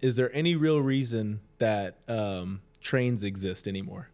is 0.00 0.16
there 0.16 0.30
any 0.34 0.56
real 0.56 0.80
reason 0.80 1.40
that 1.58 1.98
um, 2.08 2.62
trains 2.80 3.22
exist 3.22 3.66
anymore? 3.68 4.08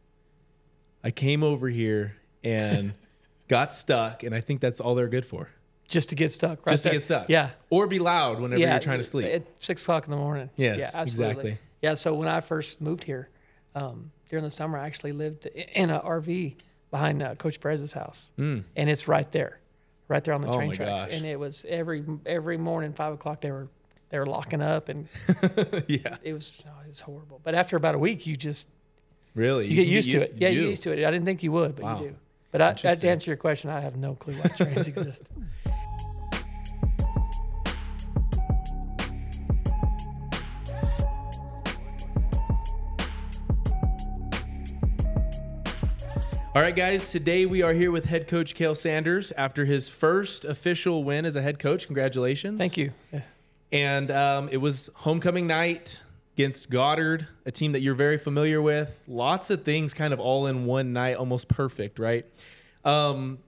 I 1.05 1.11
came 1.11 1.43
over 1.43 1.69
here 1.69 2.17
and 2.43 2.95
got 3.49 3.73
stuck, 3.73 4.23
and 4.23 4.35
I 4.35 4.41
think 4.41 4.61
that's 4.61 4.81
all 4.81 4.95
they're 4.95 5.09
good 5.09 5.27
for. 5.27 5.51
Just 5.89 6.09
to 6.09 6.17
get 6.17 6.33
stuck, 6.33 6.67
right 6.67 6.73
Just 6.73 6.83
to 6.83 6.89
there. 6.89 6.99
get 6.99 7.05
stuck. 7.05 7.29
Yeah. 7.29 7.51
Or 7.71 7.87
be 7.87 8.01
loud 8.01 8.41
whenever 8.41 8.61
yeah, 8.61 8.73
you're 8.73 8.81
trying 8.81 8.99
to 8.99 9.05
sleep. 9.05 9.27
at 9.27 9.43
six 9.61 9.83
o'clock 9.83 10.07
in 10.07 10.11
the 10.11 10.17
morning. 10.17 10.51
Yes, 10.57 10.79
yeah, 10.79 11.01
absolutely. 11.01 11.31
exactly. 11.31 11.59
Yeah, 11.81 11.95
so 11.95 12.15
when 12.15 12.27
I 12.27 12.41
first 12.41 12.81
moved 12.81 13.05
here 13.05 13.29
um, 13.77 14.11
during 14.29 14.45
the 14.45 14.51
summer, 14.51 14.79
I 14.79 14.87
actually 14.87 15.13
lived 15.13 15.47
in 15.47 15.91
an 15.91 16.01
RV 16.01 16.57
behind 16.91 17.23
uh, 17.23 17.37
Coach 17.37 17.61
Perez's 17.61 17.93
house, 17.93 18.33
mm. 18.37 18.65
and 18.75 18.91
it's 18.91 19.07
right 19.07 19.31
there, 19.31 19.61
right 20.09 20.25
there 20.25 20.35
on 20.35 20.41
the 20.41 20.49
Oh 20.49 20.55
train 20.55 20.73
tracks. 20.73 21.05
gosh. 21.07 21.15
And 21.15 21.25
it 21.25 21.39
was 21.39 21.65
every 21.69 22.05
every 22.25 22.57
morning 22.57 22.93
five 22.93 23.13
o'clock 23.13 23.41
they 23.41 23.53
were 23.53 23.69
they 24.09 24.19
were 24.19 24.27
locking 24.27 24.63
up, 24.63 24.89
and 24.89 25.09
yeah. 25.89 26.17
it 26.23 26.33
was 26.33 26.63
oh, 26.67 26.71
it 26.85 26.89
was 26.89 27.01
horrible. 27.01 27.41
But 27.43 27.55
after 27.55 27.77
about 27.77 27.95
a 27.95 27.99
week, 27.99 28.27
you 28.27 28.37
just 28.37 28.69
Really? 29.35 29.67
you, 29.67 29.77
get 29.77 29.87
used 29.87 30.11
to 30.13 30.23
it. 30.23 30.35
Yeah, 30.37 30.49
you 30.49 30.55
do. 30.59 30.63
get 30.63 30.71
used 30.71 30.83
to 30.85 30.93
it. 30.93 31.05
I 31.05 31.11
didn't 31.11 31.27
think 31.27 31.43
you 31.43 31.53
would, 31.53 31.77
but 31.77 31.85
Wow. 31.85 32.01
you 32.01 32.09
do. 32.11 32.17
But 32.53 32.63
I, 32.63 32.73
to 32.73 33.09
answer 33.09 33.31
your 33.31 33.37
question, 33.37 33.69
I 33.69 33.81
have 33.81 33.97
no 33.97 34.15
clue 34.15 34.35
why 34.35 34.49
trains 34.49 34.89
exist. 34.97 35.25
All 46.55 46.63
right, 46.63 46.75
guys. 46.75 47.13
Today 47.13 47.45
we 47.45 47.61
are 47.61 47.75
here 47.75 47.91
with 47.91 48.07
head 48.07 48.27
coach 48.27 48.55
Cale 48.55 48.75
Sanders 48.75 49.31
after 49.33 49.67
his 49.67 49.91
first 49.91 50.47
official 50.47 51.05
win 51.05 51.27
as 51.27 51.37
a 51.37 51.43
head 51.43 51.59
coach. 51.59 51.85
Congratulations. 51.85 52.59
Thank 52.59 52.79
you. 52.79 52.93
Yeah. 53.13 53.21
And 53.77 54.11
um, 54.11 54.49
it 54.51 54.57
was 54.57 54.89
homecoming 54.95 55.47
night 55.47 56.01
against 56.35 56.71
Goddard, 56.71 57.29
a 57.45 57.51
team 57.51 57.73
that 57.73 57.81
you're 57.83 57.95
very 57.95 58.17
familiar 58.17 58.63
with. 58.63 59.05
Lots 59.07 59.51
of 59.51 59.65
things 59.65 59.93
kind 59.93 60.15
of 60.15 60.21
all 60.21 60.47
in 60.47 60.65
one 60.65 60.95
night, 60.95 61.17
almost 61.17 61.49
perfect, 61.49 61.99
right? 61.99 62.25
Um, 62.87 63.39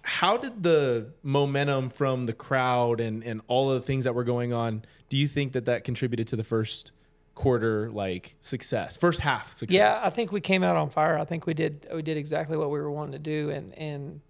how 0.00 0.38
did 0.38 0.62
the 0.62 1.12
momentum 1.22 1.90
from 1.90 2.24
the 2.24 2.32
crowd 2.32 2.98
and, 2.98 3.22
and 3.22 3.42
all 3.46 3.70
of 3.70 3.80
the 3.80 3.86
things 3.86 4.04
that 4.04 4.14
were 4.14 4.24
going 4.24 4.54
on, 4.54 4.84
do 5.10 5.18
you 5.18 5.28
think 5.28 5.52
that 5.52 5.66
that 5.66 5.84
contributed 5.84 6.28
to 6.28 6.36
the 6.36 6.44
first 6.44 6.92
quarter 7.34 7.90
like 7.90 8.36
success, 8.40 8.96
first 8.96 9.20
half 9.20 9.52
success? 9.52 9.76
Yeah, 9.76 10.00
I 10.02 10.08
think 10.08 10.32
we 10.32 10.40
came 10.40 10.62
out 10.62 10.76
on 10.76 10.88
fire. 10.88 11.18
I 11.18 11.26
think 11.26 11.46
we 11.46 11.52
did 11.52 11.86
we 11.92 12.00
did 12.00 12.16
exactly 12.16 12.56
what 12.56 12.70
we 12.70 12.78
were 12.78 12.90
wanting 12.90 13.12
to 13.12 13.18
do, 13.18 13.50
and 13.50 13.76
and 13.78 14.22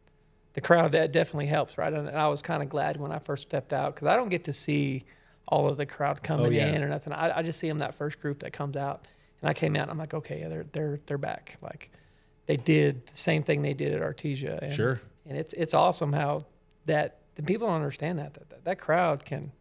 the 0.55 0.60
crowd 0.60 0.92
that 0.92 1.12
definitely 1.12 1.47
helps, 1.47 1.78
right? 1.78 1.92
And 1.92 2.08
I 2.10 2.27
was 2.28 2.42
kind 2.42 2.60
of 2.60 2.69
glad 2.69 2.97
when 2.97 3.12
I 3.12 3.20
first 3.20 3.44
stepped 3.44 3.72
out 3.72 3.94
because 3.94 4.08
I 4.08 4.16
don't 4.16 4.30
get 4.30 4.44
to 4.44 4.52
see 4.52 5.05
all 5.48 5.69
of 5.69 5.77
the 5.77 5.87
crowd 5.87 6.23
coming 6.23 6.47
Oh, 6.47 6.50
yeah. 6.50 6.69
in 6.69 6.83
or 6.83 6.89
nothing. 6.89 7.12
I, 7.12 7.39
I 7.39 7.42
just 7.42 7.59
see 7.61 7.69
them 7.69 7.78
that 7.78 7.95
first 7.95 8.20
group 8.20 8.41
that 8.41 8.53
comes 8.53 8.77
out, 8.77 9.06
and 9.41 9.48
I 9.50 9.55
came 9.55 9.77
out 9.77 9.83
and 9.83 9.91
I'm 9.91 9.98
like, 9.98 10.14
okay, 10.14 10.41
yeah, 10.41 10.48
they're 10.48 10.67
they're 10.73 11.00
they're 11.06 11.19
back. 11.19 11.56
Like 11.62 11.91
they 12.47 12.56
did 12.56 13.06
the 13.06 13.17
same 13.17 13.42
thing 13.42 13.62
they 13.62 13.75
did 13.75 13.92
at 13.92 14.00
Artesia. 14.03 14.59
And, 14.61 14.72
Sure. 14.72 15.00
And 15.27 15.37
it's 15.39 15.53
it's 15.55 15.75
awesome 15.75 16.12
how 16.12 16.47
that 16.87 17.19
the 17.37 17.42
people 17.42 17.67
don't 17.67 17.77
understand 17.77 18.19
that 18.19 18.34
that 18.34 18.50
that, 18.50 18.65
that 18.65 18.78
crowd 18.78 19.25
can 19.25 19.53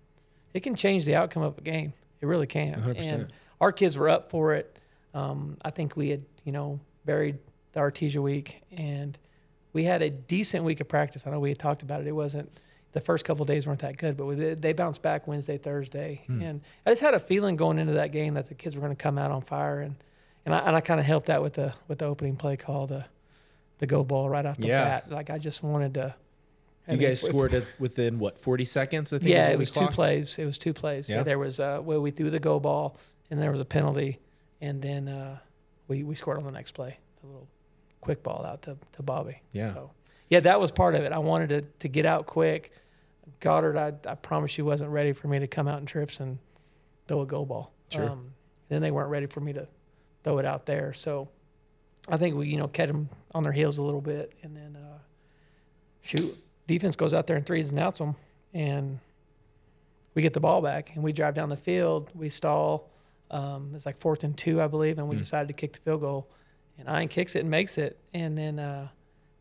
it 0.54 0.62
can 0.62 0.76
change 0.76 1.06
the 1.06 1.16
outcome 1.16 1.44
of 1.44 1.58
a 1.58 1.62
game. 1.62 1.94
It 2.22 2.26
really 2.28 2.48
can. 2.48 2.74
100%. 2.76 3.12
And 3.12 3.34
our 3.60 3.72
kids 3.72 3.98
were 3.98 4.08
up 4.10 4.30
for 4.30 4.54
it. 4.54 4.78
Um, 5.14 5.58
I 5.66 5.72
think 5.72 5.96
we 5.98 6.10
had, 6.10 6.24
you 6.46 6.52
know, 6.52 6.80
buried 7.06 7.38
the 7.74 7.80
Artesia 7.80 8.18
week 8.22 8.62
and 8.72 9.18
we 9.74 9.84
had 9.84 10.02
a 10.02 10.10
decent 10.10 10.64
week 10.64 10.80
of 10.80 10.88
practice. 10.88 11.24
I 11.26 11.32
know 11.32 11.40
we 11.40 11.50
had 11.50 11.60
talked 11.60 11.82
about 11.82 12.02
it. 12.02 12.08
It 12.08 12.12
wasn't 12.14 12.52
the 12.94 13.02
first 13.02 13.26
couple 13.26 13.42
of 13.44 13.48
days 13.48 13.68
weren't 13.68 13.80
that 13.82 13.98
good, 13.98 14.16
but 14.18 14.62
they 14.62 14.72
bounced 14.74 15.02
back 15.02 15.28
Wednesday, 15.28 15.58
Thursday, 15.58 16.24
and 16.28 16.62
I 16.86 16.92
just 16.92 17.02
had 17.02 17.14
a 17.14 17.20
feeling 17.20 17.56
going 17.56 17.78
into 17.80 17.94
that 17.94 18.12
game 18.12 18.36
that 18.36 18.48
the 18.48 18.56
kids 18.56 18.76
were 18.76 18.82
going 18.82 18.96
to 18.96 19.02
come 19.02 19.18
out 19.18 19.32
on 19.32 19.42
fire, 19.42 19.82
and 19.82 19.96
and 20.46 20.54
I, 20.54 20.60
and 20.60 20.76
I 20.76 20.82
kind 20.82 21.00
of 21.00 21.06
helped 21.06 21.30
out 21.30 21.42
with 21.42 21.54
the 21.54 21.74
with 21.88 22.00
the 22.00 22.06
opening 22.06 22.36
play 22.36 22.56
call, 22.58 22.88
the 22.88 23.06
the 23.80 23.88
go 23.88 24.04
ball 24.04 24.30
right 24.30 24.46
off 24.46 24.58
the 24.58 24.68
Yeah. 24.68 24.84
bat. 24.84 25.12
Like 25.12 25.30
I 25.30 25.38
just 25.38 25.64
wanted 25.64 25.96
to. 25.96 26.16
I 26.88 26.92
You 26.92 26.98
mean, 26.98 27.08
guys 27.10 27.22
scored 27.22 27.54
it 27.54 27.66
within 27.80 28.20
what, 28.20 28.38
40 28.38 28.66
seconds? 28.66 29.14
I 29.14 29.18
think 29.20 29.30
is 29.30 29.32
yeah, 29.32 29.46
what 29.46 29.54
it 29.54 29.58
was 29.58 29.72
two 29.72 29.88
plays. 29.88 30.38
It 30.38 30.44
was 30.46 30.58
two 30.58 30.74
plays. 30.74 31.08
Yeah. 31.10 31.24
there 31.24 31.40
was 31.40 31.60
uh, 31.62 31.80
where 31.80 32.02
we 32.02 32.12
threw 32.12 32.30
the 32.30 32.40
go 32.42 32.60
ball, 32.60 32.98
and 33.32 33.42
there 33.42 33.52
was 33.52 33.62
a 33.62 33.66
penalty, 33.66 34.20
and 34.62 34.82
then 34.82 35.08
uh, 35.08 35.38
we 35.88 36.04
we 36.04 36.14
scored 36.16 36.38
on 36.38 36.44
the 36.44 36.52
next 36.52 36.74
play, 36.74 36.98
a 37.24 37.26
little 37.26 37.48
quick 38.02 38.22
ball 38.22 38.46
out 38.46 38.62
to, 38.64 38.78
to 38.92 39.02
Bobby. 39.02 39.42
Yeah. 39.54 39.74
So, 39.74 39.92
yeah, 40.30 40.42
that 40.42 40.60
was 40.60 40.72
part 40.74 40.96
of 40.96 41.04
it. 41.04 41.12
I 41.14 41.20
wanted 41.20 41.50
to 41.50 41.62
to 41.80 41.88
get 41.88 42.06
out 42.06 42.26
quick. 42.26 42.72
Goddard, 43.40 43.78
I, 43.78 43.94
I 44.10 44.16
promise 44.16 44.58
you, 44.58 44.66
wasn't 44.66 44.92
ready 44.92 45.14
for 45.14 45.28
me 45.28 45.40
to 45.40 45.48
come 45.48 45.68
out 45.68 45.80
in 45.80 45.86
trips 45.86 46.20
and 46.20 46.38
throw 47.08 47.22
a 47.22 47.26
go 47.26 47.46
ball. 47.46 47.74
Sure. 47.90 48.10
Um, 48.10 48.34
then 48.70 48.82
they 48.82 48.92
weren't 48.92 49.10
ready 49.10 49.26
for 49.26 49.40
me 49.40 49.54
to 49.54 49.68
throw 50.24 50.38
it 50.40 50.46
out 50.46 50.66
there. 50.66 50.94
So 50.94 51.30
I 52.08 52.18
think 52.18 52.36
we, 52.36 52.48
you 52.48 52.58
know, 52.58 52.68
catch 52.68 52.88
them 52.88 53.10
on 53.34 53.44
their 53.44 53.52
heels 53.52 53.78
a 53.78 53.84
little 53.84 54.02
bit, 54.02 54.34
and 54.44 54.56
then 54.56 54.76
uh, 54.76 54.98
shoot, 56.02 56.38
defense 56.68 56.96
goes 56.96 57.14
out 57.14 57.28
there 57.28 57.36
and 57.36 57.46
threes 57.46 57.70
and 57.70 57.80
outs 57.80 58.00
them, 58.00 58.16
and 58.54 59.00
we 60.14 60.22
get 60.22 60.34
the 60.34 60.40
ball 60.40 60.62
back 60.62 60.94
and 60.96 61.04
we 61.04 61.12
drive 61.12 61.34
down 61.34 61.50
the 61.50 61.58
field. 61.58 62.12
We 62.14 62.30
stall. 62.30 62.90
Um, 63.32 63.72
it's 63.76 63.86
like 63.86 63.98
fourth 63.98 64.24
and 64.24 64.38
two, 64.38 64.62
I 64.62 64.68
believe, 64.68 65.00
and 65.00 65.08
we 65.08 65.16
decided 65.16 65.48
to 65.48 65.54
kick 65.54 65.74
the 65.74 65.80
field 65.80 66.02
goal. 66.02 66.30
And 66.78 66.88
Ian 66.88 67.08
kicks 67.08 67.36
it 67.36 67.40
and 67.40 67.50
makes 67.50 67.78
it, 67.78 68.00
and 68.14 68.38
then 68.38 68.60
uh, 68.60 68.90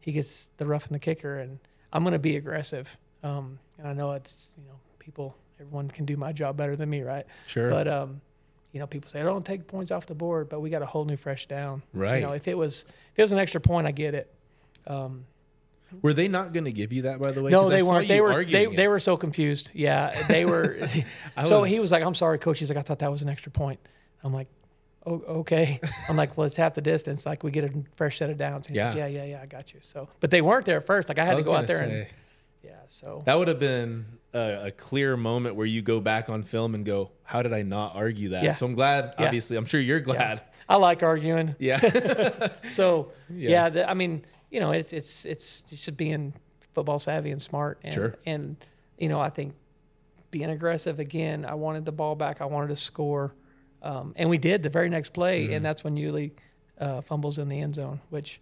he 0.01 0.13
gets 0.13 0.51
the 0.57 0.67
rough 0.67 0.87
in 0.87 0.95
the 0.95 0.99
kicker. 0.99 1.39
And 1.39 1.59
I'm 1.93 2.03
going 2.03 2.13
to 2.13 2.19
be 2.19 2.37
aggressive. 2.37 2.97
Um, 3.23 3.59
and 3.79 3.87
I 3.89 3.93
know 3.93 4.13
it's 4.13 4.49
you 4.59 4.65
know 4.65 4.75
people, 4.99 5.37
everyone 5.61 5.89
can 5.89 6.05
do 6.05 6.17
my 6.17 6.33
job 6.33 6.57
better 6.57 6.77
than 6.77 6.89
me, 6.91 7.03
right? 7.03 7.27
Sure. 7.47 7.71
But 7.71 7.89
um, 7.89 8.21
you 8.73 8.81
know, 8.81 8.87
people 8.87 9.11
say, 9.11 9.21
"I 9.21 9.25
don't 9.25 9.45
take 9.45 9.67
points 9.67 9.93
off 9.93 10.07
the 10.07 10.15
board," 10.15 10.49
but 10.49 10.61
we 10.61 10.71
got 10.71 10.83
a 10.83 10.87
whole 10.87 11.05
new 11.05 11.17
fresh 11.17 11.47
down. 11.47 11.83
Right. 11.93 12.17
You 12.21 12.27
know, 12.27 12.33
if 12.33 12.49
it 12.49 12.57
was 12.57 12.85
if 13.13 13.19
it 13.19 13.23
was 13.23 13.33
an 13.33 13.39
extra 13.39 13.61
point, 13.61 13.87
I 13.87 13.93
get 13.93 14.15
it. 14.15 14.33
Um, 14.87 15.27
Were 16.01 16.15
they 16.15 16.27
not 16.27 16.53
going 16.53 16.65
to 16.65 16.73
give 16.73 16.93
you 16.93 17.03
that, 17.03 17.21
by 17.21 17.33
the 17.33 17.43
way? 17.43 17.51
no, 17.51 17.69
they 17.69 17.83
weren't. 17.83 18.09
They 18.09 18.21
were 18.21 18.45
they, 18.45 18.67
they 18.67 18.89
were 18.89 18.99
so 19.01 19.17
confused. 19.17 19.71
Yeah, 19.75 20.23
they 20.29 20.45
were. 20.45 20.79
So 21.45 21.61
was- 21.61 21.69
he 21.71 21.81
was 21.81 21.93
like, 21.93 22.03
"I'm 22.03 22.15
sorry, 22.15 22.39
coach." 22.39 22.59
He's 22.59 22.71
like, 22.71 22.79
"I 22.79 22.83
thought 22.83 23.01
that 23.01 23.13
was 23.13 23.23
an 23.23 23.29
extra 23.29 23.53
point." 23.53 23.79
I'm 24.25 24.33
like, 24.33 24.49
"Oh, 25.07 25.23
okay." 25.41 25.81
I'm 26.09 26.17
like, 26.17 26.37
"Well, 26.37 26.47
it's 26.47 26.57
half 26.57 26.75
the 26.75 26.81
distance. 26.81 27.25
Like 27.27 27.43
we 27.45 27.51
get 27.51 27.65
a 27.65 27.73
fresh 27.97 28.19
set 28.19 28.31
of 28.31 28.39
downs." 28.39 28.67
He's 28.67 28.79
like, 28.79 28.97
Yeah. 28.97 29.07
"Yeah, 29.07 29.23
yeah, 29.23 29.25
yeah, 29.37 29.41
I 29.43 29.47
got 29.47 29.73
you." 29.75 29.81
So, 29.83 30.09
but 30.21 30.31
they 30.31 30.41
weren't 30.41 30.65
there 30.65 30.79
at 30.79 30.87
first. 30.87 31.09
Like 31.09 31.19
I 31.19 31.25
had 31.25 31.37
I 31.37 31.41
to 31.41 31.45
go 31.45 31.55
out 31.55 31.67
there 31.67 31.83
and 31.83 31.91
say, 31.93 32.09
yeah. 32.63 32.73
So 32.87 33.23
that 33.27 33.35
would 33.39 33.49
have 33.49 33.59
been 33.59 34.07
a, 34.33 34.67
a 34.67 34.71
clear 34.71 35.17
moment 35.17 35.57
where 35.57 35.67
you 35.67 35.83
go 35.83 36.01
back 36.01 36.29
on 36.31 36.43
film 36.43 36.75
and 36.75 36.85
go, 36.85 37.11
"How 37.23 37.43
did 37.43 37.53
I 37.53 37.63
not 37.63 37.95
argue 37.97 38.31
that?" 38.31 38.43
Yeah. 38.45 38.53
So 38.55 38.67
I'm 38.67 38.75
glad. 38.75 39.15
Yeah. 39.19 39.27
Obviously, 39.27 39.57
I'm 39.57 39.65
sure 39.67 39.81
you're 39.81 40.01
glad. 40.01 40.43
I 40.69 40.77
like 40.77 41.03
arguing. 41.03 41.55
Yeah. 41.59 41.81
So 42.71 43.13
Yeah. 43.29 43.51
yeah, 43.51 43.69
the, 43.69 43.91
I 43.91 43.95
mean, 43.95 44.25
you 44.51 44.61
know, 44.61 44.71
it's 44.73 44.93
it's 44.93 45.25
it's 45.25 45.65
it's 45.71 45.83
just 45.85 45.97
being 45.97 46.35
football 46.75 46.99
savvy 46.99 47.31
and 47.31 47.43
smart. 47.43 47.79
And, 47.85 47.93
Sure. 47.95 48.15
And 48.25 48.57
you 48.99 49.09
know, 49.09 49.21
I 49.21 49.31
think 49.31 49.55
being 50.31 50.49
aggressive 50.51 50.99
again. 50.99 51.45
I 51.45 51.55
wanted 51.55 51.85
the 51.85 51.93
ball 51.93 52.15
back. 52.15 52.41
I 52.41 52.47
wanted 52.47 52.69
to 52.69 52.77
score, 52.77 53.35
um, 53.83 54.15
and 54.17 54.31
we 54.31 54.39
did 54.39 54.63
the 54.63 54.71
very 54.71 54.89
next 54.89 55.11
play, 55.13 55.45
Mm-hmm. 55.45 55.53
and 55.55 55.65
that's 55.65 55.85
when 55.85 55.97
Yuli 55.97 56.31
uh, 56.81 57.01
fumbles 57.03 57.39
in 57.39 57.49
the 57.49 57.61
end 57.61 57.75
zone. 57.75 58.01
Which 58.09 58.41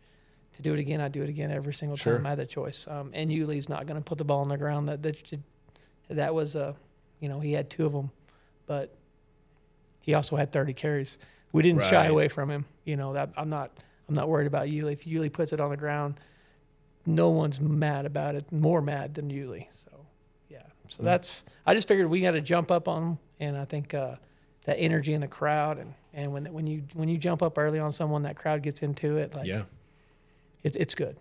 to 0.63 0.69
do 0.69 0.75
it 0.75 0.81
again, 0.81 1.01
I 1.01 1.09
do 1.09 1.23
it 1.23 1.29
again 1.29 1.51
every 1.51 1.75
single 1.75 1.97
Sure. 1.97 2.17
time 2.17 2.27
I 2.27 2.31
had 2.31 2.39
the 2.39 2.47
choice. 2.47 2.87
Um, 2.89 3.11
and 3.15 3.31
Yuli's 3.31 3.69
not 3.69 3.87
going 3.87 4.01
to 4.01 4.05
put 4.05 4.19
the 4.19 4.25
ball 4.25 4.41
on 4.41 4.49
the 4.49 4.57
ground. 4.59 4.89
That 4.89 5.03
that 5.03 5.17
that 6.11 6.35
was 6.35 6.57
a, 6.57 6.75
you 7.21 7.29
know, 7.29 7.41
he 7.41 7.53
had 7.53 7.71
two 7.71 7.87
of 7.87 7.93
them, 7.93 8.11
but 8.67 8.95
he 10.01 10.15
also 10.15 10.37
had 10.37 10.53
30 10.53 10.73
carries. 10.75 11.19
We 11.53 11.63
didn't 11.63 11.83
shy 11.83 12.07
away 12.07 12.29
from 12.29 12.51
him. 12.51 12.65
You 12.85 12.97
know, 12.97 13.13
that 13.15 13.31
I'm 13.37 13.49
not 13.49 13.71
I'm 14.09 14.15
not 14.15 14.29
worried 14.29 14.47
about 14.47 14.67
Yuli. 14.69 14.93
If 14.93 15.05
Yuli 15.05 15.33
puts 15.33 15.53
it 15.53 15.61
on 15.61 15.71
the 15.71 15.77
ground, 15.77 16.19
no 17.07 17.31
one's 17.31 17.61
mad 17.61 18.07
about 18.07 18.35
it. 18.35 18.51
More 18.53 18.81
mad 18.81 19.15
than 19.15 19.31
Yuli. 19.31 19.67
So, 19.73 20.07
yeah. 20.49 20.63
So 20.89 21.03
that's 21.03 21.45
I 21.67 21.75
just 21.75 21.89
figured 21.89 22.09
we 22.09 22.21
got 22.21 22.33
to 22.33 22.41
jump 22.41 22.71
up 22.71 22.89
on 22.89 23.03
him, 23.03 23.19
and 23.39 23.57
I 23.57 23.65
think 23.65 23.95
uh, 23.95 24.17
that 24.65 24.77
energy 24.77 25.13
in 25.15 25.21
the 25.21 25.29
crowd, 25.29 25.79
and 25.79 25.95
and 26.13 26.33
when 26.33 26.47
when 26.53 26.67
you 26.67 26.85
when 26.95 27.09
you 27.09 27.19
jump 27.19 27.43
up 27.43 27.57
early 27.59 27.79
on 27.79 27.93
someone, 27.93 28.23
that 28.23 28.37
crowd 28.37 28.63
gets 28.63 28.83
into 28.83 29.17
it. 29.17 29.35
Like, 29.35 29.47
yeah. 29.47 29.63
It, 30.63 30.77
it's 30.77 30.95
good. 30.95 31.17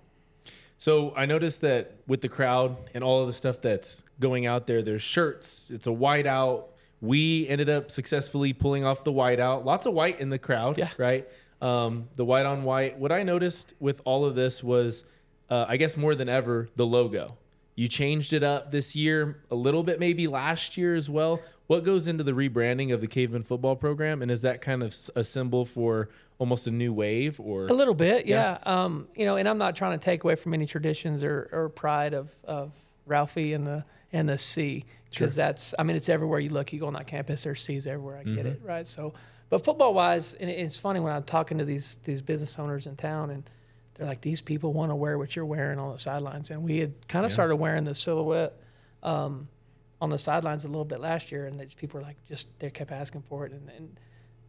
So 0.78 1.14
I 1.16 1.26
noticed 1.26 1.62
that 1.62 1.96
with 2.08 2.22
the 2.22 2.30
crowd 2.30 2.78
and 2.94 3.04
all 3.04 3.22
of 3.22 3.28
the 3.28 3.34
stuff 3.34 3.60
that's 3.62 4.04
going 4.20 4.46
out 4.46 4.66
there, 4.66 4.82
there's 4.82 5.02
shirts. 5.02 5.70
It's 5.72 5.88
a 5.88 5.92
white 5.92 6.26
out. 6.26 6.70
We 7.02 7.48
ended 7.50 7.70
up 7.70 7.92
successfully 7.92 8.54
pulling 8.54 8.86
off 8.86 9.04
the 9.04 9.12
white 9.12 9.40
out. 9.42 9.66
Lots 9.66 9.86
of 9.86 9.94
white 9.94 10.20
in 10.22 10.30
the 10.30 10.40
crowd, 10.40 10.78
Yeah. 10.78 10.90
right? 10.98 11.28
Um, 11.62 12.08
the 12.16 12.24
white 12.24 12.46
on 12.46 12.64
white. 12.64 12.98
What 12.98 13.12
I 13.12 13.24
noticed 13.24 13.74
with 13.80 14.02
all 14.06 14.24
of 14.24 14.36
this 14.36 14.64
was, 14.64 15.04
uh, 15.50 15.66
I 15.68 15.76
guess 15.76 15.98
more 15.98 16.16
than 16.16 16.30
ever, 16.30 16.70
the 16.76 16.86
logo. 16.86 17.38
You 17.76 17.90
changed 17.90 18.32
it 18.34 18.44
up 18.44 18.72
this 18.72 18.96
year 18.96 19.42
a 19.52 19.56
little 19.56 19.84
bit, 19.84 20.00
maybe 20.00 20.28
last 20.28 20.78
year 20.78 20.96
as 20.96 21.10
well. 21.10 21.42
What 21.68 21.84
goes 21.84 22.08
into 22.08 22.24
the 22.24 22.32
rebranding 22.32 22.94
of 22.94 23.00
the 23.02 23.08
Caveman 23.08 23.44
football 23.44 23.76
program, 23.76 24.22
and 24.22 24.32
is 24.32 24.42
that 24.44 24.62
kind 24.62 24.82
of 24.82 24.96
a 25.16 25.24
symbol 25.24 25.66
for 25.66 26.10
almost 26.40 26.66
a 26.68 26.72
new 26.72 26.92
wave, 26.92 27.40
or 27.40 27.66
A 27.68 27.74
little 27.74 27.94
bit, 27.94 28.26
Yeah. 28.26 28.58
yeah. 28.66 28.84
Um, 28.84 29.08
you 29.16 29.26
know, 29.26 29.36
and 29.36 29.48
I'm 29.48 29.58
not 29.60 29.76
trying 29.76 29.98
to 30.00 30.04
take 30.04 30.24
away 30.24 30.36
from 30.36 30.54
any 30.56 30.66
traditions 30.66 31.24
or, 31.24 31.48
or 31.52 31.70
pride 31.70 32.14
of, 32.16 32.32
of 32.44 32.72
Ralphie 33.06 33.54
and 33.54 33.68
the 33.68 33.86
and 34.12 34.28
the 34.28 34.38
C 34.40 34.86
because 35.12 35.36
that's 35.36 35.76
I 35.78 35.84
mean 35.84 35.96
it's 35.96 36.10
everywhere 36.10 36.40
you 36.40 36.50
look. 36.50 36.74
You 36.74 36.80
go 36.80 36.88
on 36.88 36.94
that 36.94 37.06
campus, 37.08 37.44
there's 37.44 37.62
C's 37.62 37.86
everywhere. 37.86 38.18
I 38.18 38.24
get 38.24 38.46
it, 38.48 38.62
right? 38.64 38.88
So, 38.88 39.14
but 39.50 39.64
football 39.64 39.94
wise, 39.94 40.34
and 40.34 40.50
it's 40.50 40.78
funny 40.78 41.00
when 41.00 41.14
I'm 41.14 41.24
talking 41.24 41.58
to 41.60 41.66
these 41.66 42.00
these 42.04 42.22
business 42.22 42.58
owners 42.58 42.88
in 42.88 42.96
town, 42.96 43.30
and 43.30 43.44
they're 43.96 44.08
like, 44.08 44.22
these 44.22 44.42
people 44.42 44.72
want 44.74 44.92
to 44.92 44.96
wear 44.96 45.18
what 45.18 45.36
you're 45.36 45.46
wearing 45.46 45.78
on 45.78 45.92
the 45.92 46.00
sidelines, 46.00 46.50
and 46.52 46.64
we 46.64 46.80
had 46.80 46.94
kind 47.08 47.26
of 47.26 47.32
Yeah. 47.32 47.36
started 47.36 47.56
wearing 47.58 47.84
the 47.84 47.94
silhouette. 47.96 48.54
Um, 49.04 49.48
on 50.02 50.10
the 50.10 50.18
sidelines 50.18 50.64
a 50.64 50.68
little 50.70 50.86
bit 50.86 51.02
last 51.02 51.30
year, 51.30 51.46
and 51.46 51.60
they, 51.60 51.66
people 51.66 52.00
were 52.00 52.06
like, 52.06 52.16
just 52.26 52.48
they 52.60 52.70
kept 52.70 52.90
asking 52.90 53.22
for 53.28 53.46
it. 53.46 53.52
And, 53.52 53.70
and 53.76 54.00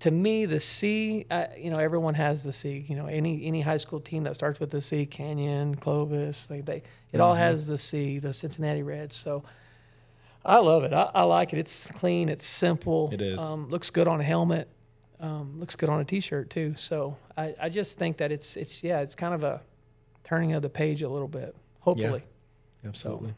to 0.01 0.11
me, 0.11 0.47
the 0.47 0.61
C, 0.61 1.27
uh, 1.31 1.47
you 1.57 1.71
know, 1.71 1.79
everyone 1.79 2.15
has 2.15 2.43
the 2.43 2.53
C. 2.53 2.85
You 2.89 2.97
know, 2.97 3.07
any 3.07 3.45
any 3.45 3.61
high 3.61 3.77
school 3.77 4.01
team 4.01 4.25
that 4.25 4.35
starts 4.35 4.59
with 4.59 4.71
the 4.71 4.81
C, 4.81 5.07
Canyon, 5.07 5.75
Clovis, 5.75 6.49
like 6.51 6.65
they, 6.65 6.83
it 7.13 7.21
all 7.21 7.35
has 7.35 7.67
the 7.67 7.79
C. 7.79 8.19
The 8.19 8.33
Cincinnati 8.33 8.83
Reds. 8.83 9.15
So 9.15 9.45
I 10.45 10.59
love 10.59 10.85
it. 10.85 10.93
I, 10.93 11.11
I 11.15 11.23
like 11.25 11.53
it. 11.53 11.59
It's 11.59 11.87
clean. 11.87 12.29
It's 12.29 12.47
simple. 12.47 13.11
It 13.13 13.21
is. 13.21 13.41
Um, 13.41 13.69
looks 13.69 13.91
good 13.91 14.09
on 14.09 14.21
a 14.21 14.25
helmet. 14.25 14.69
Um, 15.21 15.61
looks 15.61 15.77
good 15.77 15.91
on 15.91 16.01
a 16.01 16.05
T-shirt 16.05 16.49
too. 16.49 16.75
So 16.77 17.19
I, 17.37 17.55
I 17.61 17.69
just 17.69 17.99
think 17.99 18.17
that 18.19 18.33
it's 18.33 18.57
it's 18.57 18.83
yeah, 18.83 19.01
it's 19.01 19.15
kind 19.15 19.35
of 19.35 19.45
a 19.45 19.61
turning 20.25 20.55
of 20.55 20.63
the 20.63 20.71
page 20.71 21.03
a 21.03 21.09
little 21.09 21.29
bit. 21.29 21.55
Hopefully. 21.81 22.23
Absolutely. 22.85 23.35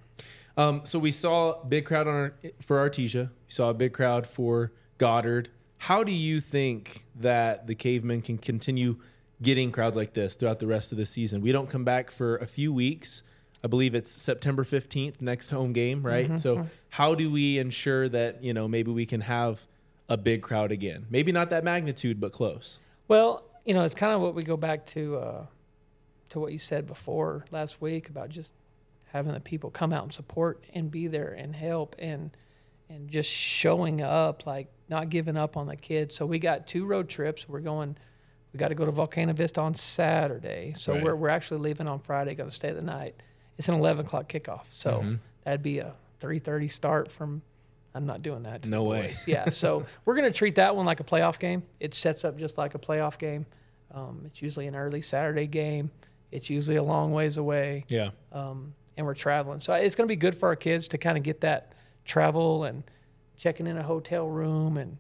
Um, 0.57 0.83
so 0.85 0.99
we 0.99 1.11
saw 1.11 1.61
a 1.63 1.67
big 1.67 1.87
crowd 1.87 2.07
on 2.07 2.15
our, 2.15 2.35
for 2.61 2.89
Artesia. 2.89 3.31
We 3.31 3.51
saw 3.51 3.71
a 3.71 3.75
big 3.75 3.93
crowd 3.93 4.27
for 4.27 4.73
Goddard. 4.99 5.51
How 5.83 6.05
do 6.05 6.13
you 6.13 6.39
think 6.39 7.05
that 7.17 7.67
the 7.67 7.75
Cavemen 7.75 8.23
can 8.23 8.39
continue 8.39 8.99
getting 9.43 9.73
crowds 9.73 9.97
like 9.97 10.13
this 10.13 10.37
throughout 10.37 10.61
the 10.61 10.69
rest 10.69 10.93
of 10.93 10.99
the 10.99 11.05
season? 11.05 11.41
We 11.41 11.51
don't 11.51 11.69
come 11.69 11.83
back 11.83 12.13
for 12.13 12.37
a 12.37 12.47
few 12.47 12.73
weeks. 12.73 13.25
I 13.65 13.67
believe 13.67 13.93
it's 13.93 14.13
September 14.13 14.63
15th, 14.63 15.21
next 15.21 15.51
home 15.51 15.73
game, 15.73 16.07
right? 16.07 16.39
So 16.39 16.69
how 16.91 17.17
do 17.17 17.33
we 17.33 17.59
ensure 17.59 18.09
that, 18.11 18.45
you 18.45 18.55
know, 18.55 18.69
maybe 18.69 18.93
we 18.93 19.07
can 19.07 19.23
have 19.23 19.67
a 20.09 20.17
big 20.17 20.41
crowd 20.41 20.71
again? 20.71 21.07
Maybe 21.11 21.33
not 21.33 21.51
that 21.51 21.65
magnitude, 21.65 22.21
but 22.21 22.31
close. 22.31 22.79
Well, 23.09 23.43
you 23.65 23.75
know, 23.75 23.83
it's 23.83 23.97
kind 23.97 24.15
of 24.15 24.21
what 24.21 24.37
we 24.37 24.45
go 24.45 24.57
back 24.57 24.87
to 24.87 25.17
uh, 25.17 25.47
to 26.29 26.39
what 26.39 26.53
you 26.53 26.61
said 26.61 26.87
before 26.87 27.45
last 27.51 27.81
week 27.81 28.09
about 28.09 28.29
just 28.29 28.55
having 29.07 29.33
the 29.33 29.41
people 29.41 29.69
come 29.69 29.93
out 29.93 30.05
and 30.05 30.13
support 30.13 30.65
and 30.73 30.93
be 30.93 31.09
there 31.09 31.33
and 31.37 31.57
help 31.57 31.97
and 31.99 32.37
and 32.89 33.11
just 33.11 33.29
showing 33.29 34.01
up, 34.01 34.47
like 34.47 34.69
not 34.93 35.09
giving 35.09 35.37
up 35.37 35.57
on 35.57 35.67
the 35.67 35.77
kids. 35.77 36.15
So 36.15 36.27
we 36.27 36.39
got 36.39 36.67
two 36.69 36.85
road 36.85 37.09
trips. 37.09 37.49
We're 37.49 37.61
going. 37.61 37.97
We 38.53 38.59
got 38.59 38.69
to 38.69 38.75
go 38.75 38.85
to 38.85 38.93
Volcano 38.93 39.33
Vista 39.33 39.61
on 39.63 39.73
Saturday. 39.75 40.75
So 40.77 40.93
Right. 40.93 41.03
we're 41.03 41.17
we're 41.17 41.29
actually 41.31 41.61
leaving 41.61 41.89
on 41.89 41.99
Friday. 42.01 42.35
Going 42.35 42.51
to 42.51 42.55
stay 42.55 42.71
the 42.73 42.83
night. 42.83 43.15
It's 43.59 43.69
an 43.69 43.75
eleven 43.75 44.05
o'clock 44.07 44.29
kickoff. 44.29 44.65
So 44.69 45.01
Mhm. 45.01 45.19
that'd 45.45 45.63
be 45.63 45.79
a 45.79 45.95
three 46.21 46.39
thirty 46.39 46.69
start 46.69 47.11
from. 47.11 47.43
I'm 47.95 48.07
not 48.07 48.23
doing 48.23 48.43
that. 48.45 48.67
No 48.67 48.85
way. 48.85 49.15
Yeah. 49.27 49.51
So 49.51 49.85
we're 50.05 50.15
going 50.17 50.31
to 50.31 50.37
treat 50.37 50.55
that 50.57 50.77
one 50.77 50.87
like 50.87 51.01
a 51.01 51.05
playoff 51.05 51.39
game. 51.39 51.63
It 51.81 51.93
sets 51.95 52.25
up 52.25 52.39
just 52.39 52.57
like 52.59 52.75
a 52.75 52.79
playoff 52.79 53.19
game. 53.19 53.45
Um, 53.91 54.23
it's 54.27 54.41
usually 54.41 54.67
an 54.67 54.75
early 54.77 55.03
Saturday 55.03 55.47
game. 55.47 55.91
It's 56.31 56.49
usually 56.49 56.77
a 56.79 56.83
long 56.83 57.13
ways 57.13 57.37
away, 57.37 57.85
Yeah. 57.89 58.11
um, 58.33 58.73
and 58.97 59.05
we're 59.07 59.13
traveling. 59.15 59.61
So 59.61 59.75
it's 59.75 59.95
going 59.95 60.07
to 60.09 60.13
be 60.13 60.17
good 60.17 60.35
for 60.35 60.49
our 60.49 60.57
kids 60.57 60.89
to 60.89 60.99
kind 60.99 61.19
of 61.19 61.23
get 61.25 61.43
that 61.43 61.75
travel 62.07 62.65
and 62.65 62.85
checking 63.43 63.67
in 63.67 63.77
a 63.77 63.83
hotel 63.83 64.29
room 64.29 64.77
and 64.77 64.99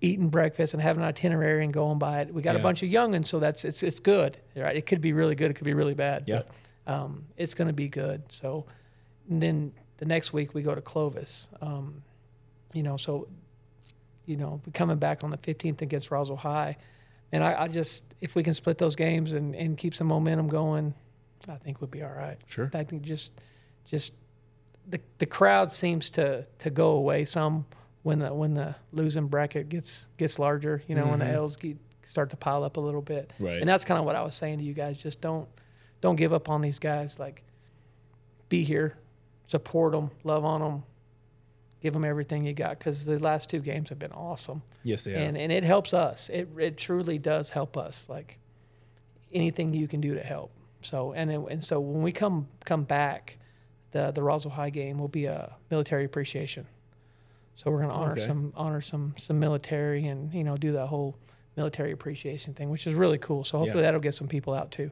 eating 0.00 0.28
breakfast 0.28 0.72
and 0.72 0.80
having 0.82 1.02
an 1.02 1.08
itinerary 1.08 1.64
and 1.64 1.72
going 1.72 1.98
by 1.98 2.20
it. 2.20 2.32
We 2.32 2.40
got 2.42 2.54
Yeah. 2.54 2.60
a 2.60 2.62
bunch 2.62 2.82
of 2.84 2.88
youngins, 2.90 3.26
so 3.26 3.40
that's 3.40 3.64
it's 3.64 3.82
it's 3.82 3.98
good. 3.98 4.36
Right? 4.54 4.76
It 4.76 4.86
could 4.86 5.00
be 5.00 5.12
really 5.12 5.34
good. 5.34 5.50
It 5.50 5.54
could 5.54 5.64
be 5.64 5.74
really 5.74 5.94
bad. 5.94 6.24
Yeah. 6.26 6.42
But, 6.84 6.92
um, 6.94 7.24
it's 7.36 7.54
going 7.54 7.66
to 7.66 7.74
be 7.74 7.88
good. 7.88 8.22
So, 8.30 8.66
and 9.28 9.42
then 9.42 9.72
the 9.96 10.04
next 10.04 10.32
week 10.32 10.54
we 10.54 10.62
go 10.62 10.74
to 10.74 10.80
Clovis. 10.80 11.48
Um, 11.60 12.02
you 12.72 12.82
know, 12.84 12.96
so 12.96 13.26
you 14.26 14.36
know, 14.36 14.60
coming 14.74 14.96
back 14.98 15.22
on 15.24 15.30
the 15.30 15.38
15th 15.38 15.82
against 15.82 16.10
Roswell 16.10 16.36
High. 16.36 16.76
And 17.32 17.42
I, 17.44 17.62
I 17.62 17.68
just, 17.68 18.14
if 18.20 18.34
we 18.34 18.42
can 18.42 18.54
split 18.54 18.76
those 18.78 18.96
games 18.96 19.32
and, 19.32 19.54
and 19.54 19.76
keep 19.78 19.94
some 19.94 20.08
momentum 20.08 20.48
going, 20.48 20.94
I 21.48 21.54
think 21.56 21.80
we'll 21.80 21.90
be 21.90 22.02
all 22.02 22.10
right. 22.12 22.36
Sure. 22.46 22.68
I 22.74 22.82
think 22.82 23.02
just, 23.02 23.40
just 23.84 24.14
the, 24.88 25.00
the 25.18 25.26
crowd 25.26 25.72
seems 25.72 26.10
to, 26.10 26.44
to 26.60 26.70
go 26.70 26.90
away 26.90 27.24
some 27.24 27.66
when 28.02 28.20
the, 28.20 28.32
when 28.32 28.54
the 28.54 28.74
losing 28.92 29.26
bracket 29.26 29.68
gets, 29.68 30.08
gets 30.16 30.38
larger, 30.38 30.82
you 30.86 30.94
know, 30.94 31.06
when 31.06 31.18
the 31.18 31.24
Mhm. 31.24 31.34
L's 31.34 31.56
get, 31.56 31.76
start 32.06 32.30
to 32.30 32.36
pile 32.36 32.62
up 32.62 32.76
a 32.76 32.80
little 32.80 33.02
bit. 33.02 33.32
Right. 33.40 33.58
And 33.60 33.68
that's 33.68 33.84
kind 33.84 33.98
of 33.98 34.04
what 34.04 34.14
I 34.14 34.22
was 34.22 34.34
saying 34.34 34.58
to 34.58 34.64
you 34.64 34.74
guys. 34.74 34.96
Just 34.96 35.20
don't, 35.20 35.48
don't 36.00 36.14
give 36.16 36.32
up 36.32 36.48
on 36.48 36.60
these 36.60 36.78
guys. 36.78 37.18
Like, 37.18 37.42
be 38.48 38.62
here, 38.62 38.96
support 39.48 39.92
them, 39.92 40.10
love 40.22 40.44
on 40.44 40.60
them, 40.60 40.82
give 41.82 41.92
them 41.94 42.04
everything 42.04 42.44
you 42.46 42.52
got. 42.54 42.78
Because 42.78 43.04
the 43.04 43.18
last 43.18 43.50
two 43.50 43.58
games 43.58 43.88
have 43.88 43.98
been 43.98 44.12
awesome, 44.12 44.62
yes, 44.84 45.02
they 45.02 45.14
are. 45.14 45.18
and 45.18 45.36
and 45.36 45.50
it 45.50 45.64
helps 45.64 45.92
us. 45.92 46.28
It 46.32 46.48
it 46.56 46.76
truly 46.78 47.18
does 47.18 47.50
help 47.50 47.76
us. 47.76 48.08
Like 48.08 48.38
anything 49.32 49.74
you 49.74 49.88
can 49.88 50.00
do 50.00 50.14
to 50.14 50.20
help. 50.22 50.52
So 50.82 51.12
and 51.12 51.32
it, 51.32 51.40
and 51.50 51.64
so 51.64 51.80
when 51.80 52.02
we 52.02 52.12
come 52.12 52.46
come 52.64 52.84
back, 52.84 53.38
the 53.96 54.10
the 54.12 54.22
Roswell 54.22 54.54
High 54.54 54.70
game 54.70 54.98
will 54.98 55.08
be 55.08 55.26
a 55.26 55.54
military 55.70 56.04
appreciation. 56.04 56.66
So 57.56 57.70
we're 57.70 57.78
going 57.78 57.90
to 57.90 57.96
honor 57.96 58.12
Okay. 58.12 58.20
some 58.26 58.52
honor 58.56 58.80
some 58.80 59.14
some 59.18 59.38
military 59.40 60.06
and 60.06 60.32
you 60.34 60.44
know 60.44 60.56
do 60.56 60.72
that 60.72 60.86
whole 60.86 61.16
military 61.56 61.92
appreciation 61.92 62.52
thing, 62.54 62.68
which 62.70 62.86
is 62.86 62.94
really 62.94 63.18
cool. 63.18 63.42
So 63.44 63.58
hopefully 63.58 63.82
Yeah. 63.82 63.86
that'll 63.88 64.00
get 64.00 64.14
some 64.14 64.28
people 64.28 64.52
out 64.54 64.70
too. 64.70 64.90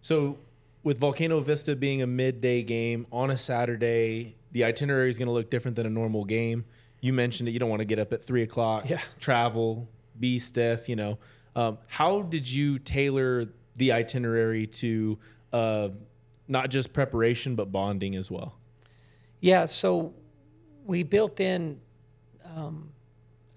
So, 0.00 0.38
with 0.82 0.98
Volcano 0.98 1.40
Vista 1.40 1.74
being 1.76 2.00
a 2.00 2.06
midday 2.06 2.62
game 2.62 3.06
on 3.12 3.30
a 3.30 3.36
Saturday, 3.36 4.36
the 4.52 4.64
itinerary 4.64 5.10
is 5.10 5.18
going 5.18 5.26
to 5.26 5.32
look 5.32 5.50
different 5.50 5.76
than 5.76 5.84
a 5.84 5.90
normal 5.90 6.24
game. 6.24 6.64
You 7.00 7.12
mentioned 7.12 7.48
it. 7.48 7.52
You 7.52 7.58
don't 7.58 7.68
want 7.68 7.80
to 7.80 7.84
get 7.86 7.98
up 7.98 8.12
at 8.12 8.22
three 8.24 8.42
o'clock, 8.42 8.88
Yeah. 8.88 9.00
travel, 9.18 9.88
be 10.18 10.38
stiff. 10.38 10.88
You 10.88 10.96
know, 10.96 11.18
um, 11.56 11.78
how 11.88 12.22
did 12.22 12.50
you 12.50 12.78
tailor 12.78 13.46
the 13.76 13.92
itinerary 13.92 14.66
to 14.66 15.18
uh, 15.52 15.88
not 16.50 16.68
just 16.68 16.92
preparation 16.92 17.54
but 17.54 17.72
bonding 17.72 18.16
as 18.16 18.30
well? 18.30 18.56
Yeah, 19.40 19.64
so 19.64 20.12
we 20.84 21.02
built 21.02 21.40
in 21.40 21.80
um, 22.44 22.90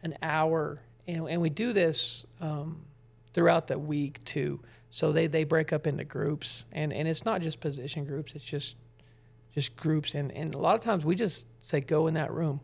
an 0.04 0.16
hour, 0.22 0.82
and, 1.08 1.28
and 1.28 1.42
we 1.42 1.50
do 1.50 1.74
this 1.74 2.26
um, 2.40 2.86
throughout 3.34 3.68
the 3.68 3.78
week 3.78 4.24
too. 4.24 4.62
So 4.92 5.12
they, 5.12 5.28
they 5.28 5.44
break 5.44 5.74
up 5.74 5.88
into 5.88 6.04
groups, 6.04 6.66
and, 6.72 6.94
and 6.94 7.08
it's 7.08 7.26
not 7.26 7.42
just 7.42 7.60
position 7.60 8.06
groups; 8.06 8.34
it's 8.36 8.44
just 8.44 8.76
just 9.54 9.76
groups. 9.76 10.16
And, 10.16 10.32
and 10.32 10.56
a 10.56 10.58
lot 10.58 10.76
of 10.76 10.82
times 10.82 11.04
we 11.04 11.16
just 11.16 11.48
say 11.60 11.82
go 11.82 12.08
in 12.08 12.14
that 12.14 12.32
room, 12.32 12.62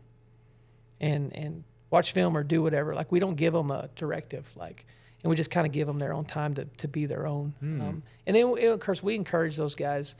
and 1.00 1.34
and 1.36 1.64
watch 1.90 2.12
film 2.12 2.36
or 2.36 2.44
do 2.44 2.62
whatever. 2.62 2.94
Like 2.94 3.10
we 3.10 3.18
don't 3.18 3.34
give 3.34 3.52
them 3.52 3.70
a 3.70 3.90
directive, 3.96 4.50
like, 4.56 4.86
and 5.22 5.30
we 5.30 5.36
just 5.36 5.50
kind 5.50 5.66
of 5.66 5.72
give 5.72 5.86
them 5.86 5.98
their 5.98 6.12
own 6.12 6.24
time 6.24 6.54
to 6.54 6.64
to 6.78 6.88
be 6.88 7.06
their 7.06 7.26
own. 7.26 7.54
Um, 7.62 8.02
and 8.26 8.36
then 8.36 8.56
of 8.68 8.80
course 8.80 9.02
we 9.02 9.14
encourage 9.14 9.56
those 9.56 9.74
guys 9.74 10.14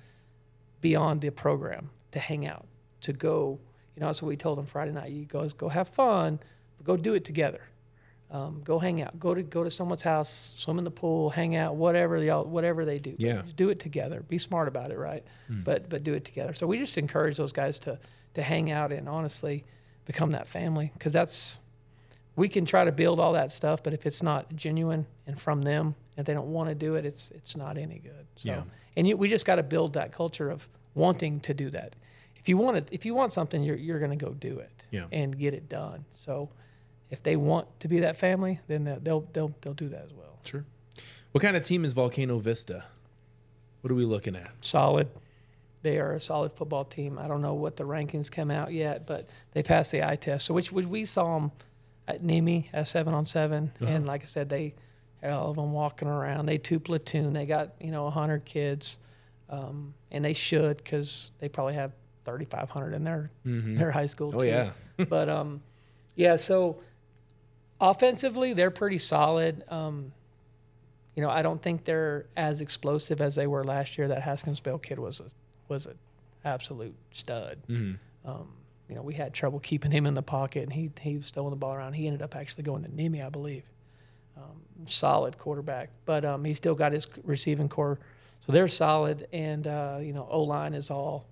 beyond 0.81 1.21
the 1.21 1.31
program 1.31 1.91
to 2.13 2.19
hang 2.19 2.47
out, 2.47 2.67
to 3.03 3.13
go. 3.13 3.59
You 3.97 4.01
know, 4.01 4.07
that's 4.07 4.23
what 4.23 4.29
we 4.29 4.37
told 4.37 4.57
them 4.59 4.67
Friday 4.67 4.93
night. 4.93 5.11
You 5.11 5.25
go, 5.25 5.47
go 5.51 5.69
have 5.69 5.89
fun, 5.89 6.39
but 6.79 6.87
go 6.87 6.97
do 6.97 7.15
it 7.15 7.25
together. 7.25 7.61
Um, 8.31 8.61
go 8.63 8.79
hang 8.79 9.03
out. 9.03 9.19
Go 9.19 9.35
to 9.35 9.43
go 9.43 9.65
to 9.65 9.71
someone's 9.71 10.03
house, 10.03 10.55
swim 10.57 10.79
in 10.79 10.85
the 10.85 10.91
pool, 10.91 11.31
hang 11.31 11.57
out, 11.57 11.75
whatever 11.75 12.17
y'all, 12.23 12.45
whatever 12.45 12.85
they 12.85 12.99
do. 13.01 13.17
Yeah. 13.19 13.43
just 13.43 13.57
do 13.57 13.71
it 13.71 13.81
together. 13.81 14.23
Be 14.29 14.39
smart 14.39 14.69
about 14.69 14.93
it, 14.93 14.99
right? 14.99 15.25
But 15.49 15.89
but 15.89 16.05
do 16.05 16.15
it 16.15 16.25
together. 16.25 16.55
So 16.55 16.67
we 16.69 16.79
just 16.79 16.97
encourage 16.97 17.37
those 17.37 17.53
guys 17.53 17.79
to 17.81 17.99
to 18.35 18.43
hang 18.43 18.71
out 18.71 18.93
and 18.93 19.09
honestly 19.09 19.65
become 20.07 20.31
that 20.31 20.47
family 20.47 20.93
because 20.95 21.13
that's 21.13 21.61
we 22.37 22.49
can 22.49 22.65
try 22.65 22.85
to 22.85 22.93
build 22.93 23.21
all 23.21 23.33
that 23.35 23.51
stuff, 23.51 23.83
but 23.83 23.93
if 23.93 24.07
it's 24.07 24.23
not 24.23 24.55
genuine 24.55 25.07
and 25.27 25.39
from 25.41 25.63
them, 25.63 25.95
and 26.17 26.27
they 26.27 26.33
don't 26.35 26.53
want 26.53 26.69
to 26.69 26.75
do 26.75 26.95
it, 26.97 27.05
it's 27.05 27.31
it's 27.33 27.57
not 27.57 27.77
any 27.79 27.99
good. 27.99 28.27
So, 28.37 28.49
Yeah. 28.51 28.63
and 28.97 29.07
you, 29.09 29.17
we 29.17 29.29
just 29.29 29.45
got 29.47 29.57
to 29.57 29.63
build 29.63 29.95
that 29.95 30.13
culture 30.13 30.51
of 30.51 30.69
wanting 30.95 31.41
to 31.41 31.55
do 31.55 31.71
that. 31.71 31.95
If 32.37 32.49
you 32.49 32.57
want 32.57 32.77
it, 32.79 32.89
if 32.91 33.05
you 33.05 33.15
want 33.15 33.33
something, 33.33 33.63
you're 33.63 33.77
you're 33.77 33.99
going 33.99 34.17
to 34.19 34.25
go 34.25 34.33
do 34.33 34.59
it 34.59 34.71
Yeah. 34.91 35.07
and 35.13 35.39
get 35.39 35.55
it 35.55 35.69
done. 35.69 36.05
So, 36.13 36.51
if 37.11 37.23
they 37.23 37.37
want 37.37 37.67
to 37.81 37.89
be 37.89 38.01
that 38.01 38.17
family, 38.17 38.61
then 38.69 38.85
they'll 38.85 38.99
they'll 39.01 39.21
they'll, 39.33 39.55
they'll 39.61 39.75
do 39.75 39.89
that 39.89 40.05
as 40.05 40.13
well. 40.13 40.39
Sure. 40.45 40.65
What 41.33 41.43
kind 41.43 41.57
of 41.57 41.65
team 41.65 41.85
is 41.85 41.93
Volcano 41.93 42.39
Vista? 42.39 42.85
What 43.83 43.91
are 43.91 43.95
we 43.95 44.05
looking 44.05 44.37
at? 44.37 44.51
Solid. 44.61 45.09
They 45.83 45.99
are 45.99 46.13
a 46.13 46.21
solid 46.21 46.53
football 46.53 46.85
team. 46.85 47.19
I 47.19 47.27
don't 47.29 47.41
know 47.41 47.55
what 47.55 47.77
the 47.77 47.85
rankings 47.85 48.31
come 48.31 48.51
out 48.51 48.73
yet, 48.73 49.07
but 49.07 49.29
they 49.53 49.63
passed 49.63 49.93
the 49.93 50.07
eye 50.07 50.17
test. 50.17 50.45
So 50.45 50.53
which, 50.53 50.71
which 50.71 50.85
we 50.85 51.07
saw 51.07 51.39
them 51.39 51.53
at 52.15 52.23
Nemi 52.23 52.69
at 52.73 52.87
seven 52.87 53.15
on 53.15 53.25
7 53.25 53.73
Uh-huh. 53.81 53.91
and 53.91 54.07
like 54.07 54.23
I 54.23 54.27
said, 54.27 54.49
they 54.49 54.75
had 55.23 55.33
all 55.33 55.51
of 55.51 55.57
them 55.57 55.73
walking 55.73 56.09
around. 56.09 56.47
They 56.47 56.59
two 56.59 56.81
platoon. 56.81 57.33
They 57.33 57.47
got 57.47 57.75
you 57.81 57.91
know 57.91 58.09
hundred 58.11 58.45
kids, 58.45 58.99
um, 59.49 59.95
and 60.11 60.25
they 60.25 60.35
should 60.35 60.79
because 60.79 61.31
they 61.41 61.49
probably 61.49 61.75
have 61.75 61.93
thirty 62.25 62.45
five 62.47 62.71
hundred 62.71 62.95
in 62.95 63.05
their 63.05 63.31
Mhm. 63.47 63.79
their 63.79 63.91
high 63.91 64.07
school. 64.07 64.33
Oh 64.35 64.41
too. 64.41 64.47
yeah. 64.47 64.71
but 65.09 65.29
um, 65.29 65.63
yeah. 66.17 66.37
So 66.37 66.81
offensively, 67.81 68.53
they're 68.53 68.71
pretty 68.71 68.99
solid. 68.99 69.65
Um, 69.69 70.13
you 71.17 71.23
know, 71.23 71.31
I 71.31 71.43
don't 71.43 71.63
think 71.63 71.85
they're 71.85 72.27
as 72.37 72.61
explosive 72.61 73.21
as 73.21 73.35
they 73.35 73.47
were 73.47 73.65
last 73.65 73.99
year. 73.99 74.09
That 74.09 74.23
Haskins 74.23 74.61
Bell 74.61 74.79
kid 74.79 74.99
was 74.99 75.21
a 75.21 75.25
was 75.69 75.87
an 75.87 75.99
absolute 76.45 76.95
stud. 77.13 77.59
Mhm. 77.69 77.99
Um, 78.25 78.53
you 78.91 78.97
know, 78.97 79.03
we 79.03 79.15
had 79.15 79.33
trouble 79.33 79.61
keeping 79.61 79.93
him 79.93 80.05
in 80.05 80.15
the 80.15 80.23
pocket, 80.23 80.65
and 80.65 80.73
he 80.73 80.91
he 81.01 81.17
was 81.17 81.31
throwing 81.31 81.51
the 81.51 81.57
ball 81.57 81.73
around. 81.75 81.93
He 81.93 82.07
ended 82.09 82.23
up 82.23 82.35
actually 82.35 82.65
going 82.65 82.83
to 82.83 82.89
Nimi, 82.91 83.25
I 83.25 83.29
believe. 83.29 83.63
Um, 84.37 84.63
solid 84.87 85.39
quarterback, 85.39 85.91
but 86.07 86.25
um, 86.25 86.45
he 86.45 86.55
still 86.55 86.75
got 86.75 86.91
his 86.93 87.07
receiving 87.23 87.69
core, 87.69 88.01
so 88.41 88.53
they're 88.53 88.69
solid. 88.69 89.29
And 89.33 89.67
uh, 89.67 89.99
you 90.03 90.13
know, 90.13 90.27
O 90.29 90.43
line 90.43 90.75
is 90.75 90.91
all, 90.91 91.27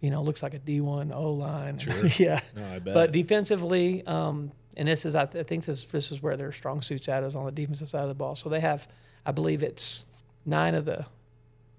you 0.00 0.10
know, 0.10 0.20
looks 0.22 0.42
like 0.42 0.54
a 0.54 0.58
D 0.58 0.80
one 0.80 1.12
O 1.12 1.30
line. 1.32 1.78
Sure. 1.78 2.06
yeah. 2.18 2.40
No, 2.56 2.66
I 2.66 2.78
bet. 2.80 2.92
But 2.94 3.12
defensively, 3.12 4.04
um, 4.06 4.50
and 4.76 4.88
this 4.88 5.04
is 5.04 5.14
I, 5.14 5.26
th- 5.26 5.44
I 5.44 5.46
think 5.46 5.64
this 5.64 5.84
this 5.84 6.10
is 6.10 6.20
where 6.20 6.36
their 6.36 6.50
strong 6.50 6.82
suits 6.82 7.08
at 7.08 7.22
is 7.22 7.36
on 7.36 7.44
the 7.44 7.52
defensive 7.52 7.88
side 7.88 8.02
of 8.02 8.08
the 8.08 8.14
ball. 8.14 8.34
So 8.34 8.48
they 8.48 8.60
have, 8.60 8.88
I 9.24 9.30
believe 9.30 9.62
it's 9.62 10.04
nine 10.44 10.74
of 10.74 10.86
the 10.86 11.06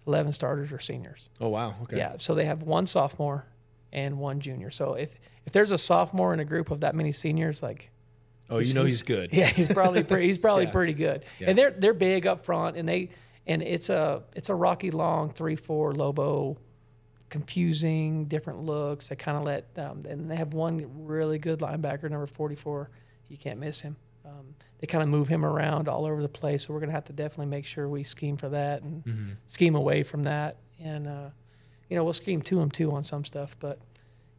eleven 0.07 0.31
starters 0.31 0.71
are 0.71 0.79
seniors. 0.79 1.27
oh 1.41 1.49
wow. 1.49 1.75
Okay. 1.83 1.97
Yeah, 1.97 2.13
so 2.17 2.33
they 2.33 2.45
have 2.45 2.63
one 2.63 2.85
sophomore 2.85 3.45
and 3.93 4.17
one 4.19 4.39
junior. 4.39 4.71
So 4.71 4.93
if 4.95 5.17
if 5.45 5.53
there's 5.53 5.71
a 5.71 5.77
sophomore 5.77 6.33
in 6.33 6.39
a 6.39 6.45
group 6.45 6.71
of 6.71 6.81
that 6.81 6.95
many 6.95 7.11
seniors, 7.11 7.61
like 7.63 7.89
Oh, 8.49 8.57
you 8.59 8.73
know 8.73 8.83
he's 8.83 9.03
good. 9.03 9.29
yeah, 9.31 9.45
he's 9.47 9.69
probably 9.69 10.03
pretty, 10.03 10.27
he's 10.27 10.37
probably 10.37 10.63
Yeah. 10.65 10.71
pretty 10.71 10.93
good. 10.93 11.23
Yeah. 11.39 11.49
And 11.51 11.57
they're 11.57 11.71
they're 11.71 11.93
big 11.93 12.27
up 12.27 12.43
front, 12.45 12.75
and 12.77 12.87
they 12.87 13.09
and 13.47 13.61
it's 13.63 13.89
a 13.89 14.23
it's 14.35 14.49
a 14.49 14.55
Rocky 14.55 14.91
Long 14.91 15.29
three 15.29 15.55
four 15.55 15.93
Lobo, 15.93 16.57
confusing 17.29 18.25
different 18.25 18.59
looks. 18.61 19.07
They 19.07 19.15
kind 19.15 19.37
of 19.37 19.43
let 19.43 19.67
um, 19.77 20.05
and 20.07 20.29
they 20.29 20.35
have 20.35 20.53
one 20.53 21.05
really 21.05 21.39
good 21.39 21.59
linebacker, 21.59 22.09
number 22.09 22.27
forty 22.27 22.55
four. 22.55 22.89
You 23.29 23.37
can't 23.37 23.59
miss 23.59 23.81
him. 23.81 23.95
Um, 24.25 24.53
they 24.79 24.87
kind 24.87 25.01
of 25.01 25.09
move 25.09 25.27
him 25.27 25.45
around 25.45 25.87
all 25.87 26.05
over 26.05 26.21
the 26.21 26.29
place, 26.29 26.65
so 26.67 26.73
we're 26.73 26.79
gonna 26.81 26.91
have 26.91 27.05
to 27.05 27.13
definitely 27.13 27.45
make 27.47 27.65
sure 27.65 27.87
we 27.87 28.03
scheme 28.03 28.37
for 28.37 28.49
that 28.49 28.81
and 28.83 29.03
Mm-hmm. 29.05 29.29
scheme 29.47 29.75
away 29.75 30.03
from 30.03 30.23
that, 30.23 30.57
and 30.79 31.07
uh, 31.07 31.29
you 31.91 31.95
know 31.95 32.03
we'll 32.03 32.13
scheme 32.13 32.41
to 32.41 32.55
them 32.55 32.71
too 32.71 32.91
on 32.91 33.03
some 33.03 33.23
stuff, 33.23 33.55
but. 33.59 33.77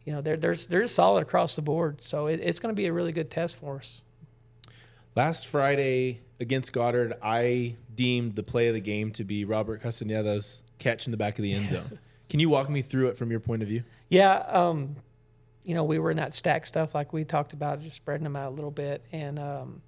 You 0.04 0.12
know, 0.12 0.20
they're, 0.20 0.36
they're, 0.36 0.56
they're 0.56 0.88
solid 0.88 1.22
across 1.22 1.54
the 1.54 1.62
board, 1.62 1.98
so 2.02 2.26
it, 2.26 2.40
it's 2.42 2.58
going 2.58 2.74
to 2.74 2.76
be 2.76 2.86
a 2.86 2.92
really 2.92 3.12
good 3.12 3.30
test 3.30 3.54
for 3.54 3.76
us. 3.76 4.00
Last 5.14 5.46
Friday 5.46 6.18
against 6.40 6.72
Goddard, 6.72 7.14
I 7.22 7.76
deemed 7.94 8.34
the 8.34 8.42
play 8.42 8.68
of 8.68 8.74
the 8.74 8.80
game 8.80 9.12
to 9.12 9.24
be 9.24 9.44
Robert 9.44 9.82
Castaneda's 9.82 10.62
catch 10.78 11.06
in 11.06 11.10
the 11.10 11.16
back 11.16 11.38
of 11.38 11.42
the 11.42 11.52
end 11.52 11.68
zone. 11.68 11.98
Can 12.28 12.40
you 12.40 12.48
walk 12.48 12.70
me 12.70 12.80
through 12.80 13.08
it 13.08 13.18
from 13.18 13.30
your 13.30 13.40
point 13.40 13.62
of 13.62 13.68
view? 13.68 13.84
Yeah, 14.08 14.36
um, 14.48 14.96
you 15.64 15.74
know, 15.74 15.84
we 15.84 15.98
were 15.98 16.10
in 16.10 16.16
that 16.16 16.32
stack 16.32 16.64
stuff 16.64 16.94
like 16.94 17.12
we 17.12 17.24
talked 17.24 17.52
about, 17.52 17.82
just 17.82 17.96
spreading 17.96 18.24
them 18.24 18.36
out 18.36 18.52
a 18.52 18.54
little 18.54 18.70
bit, 18.70 19.04
and 19.12 19.38
um, 19.38 19.82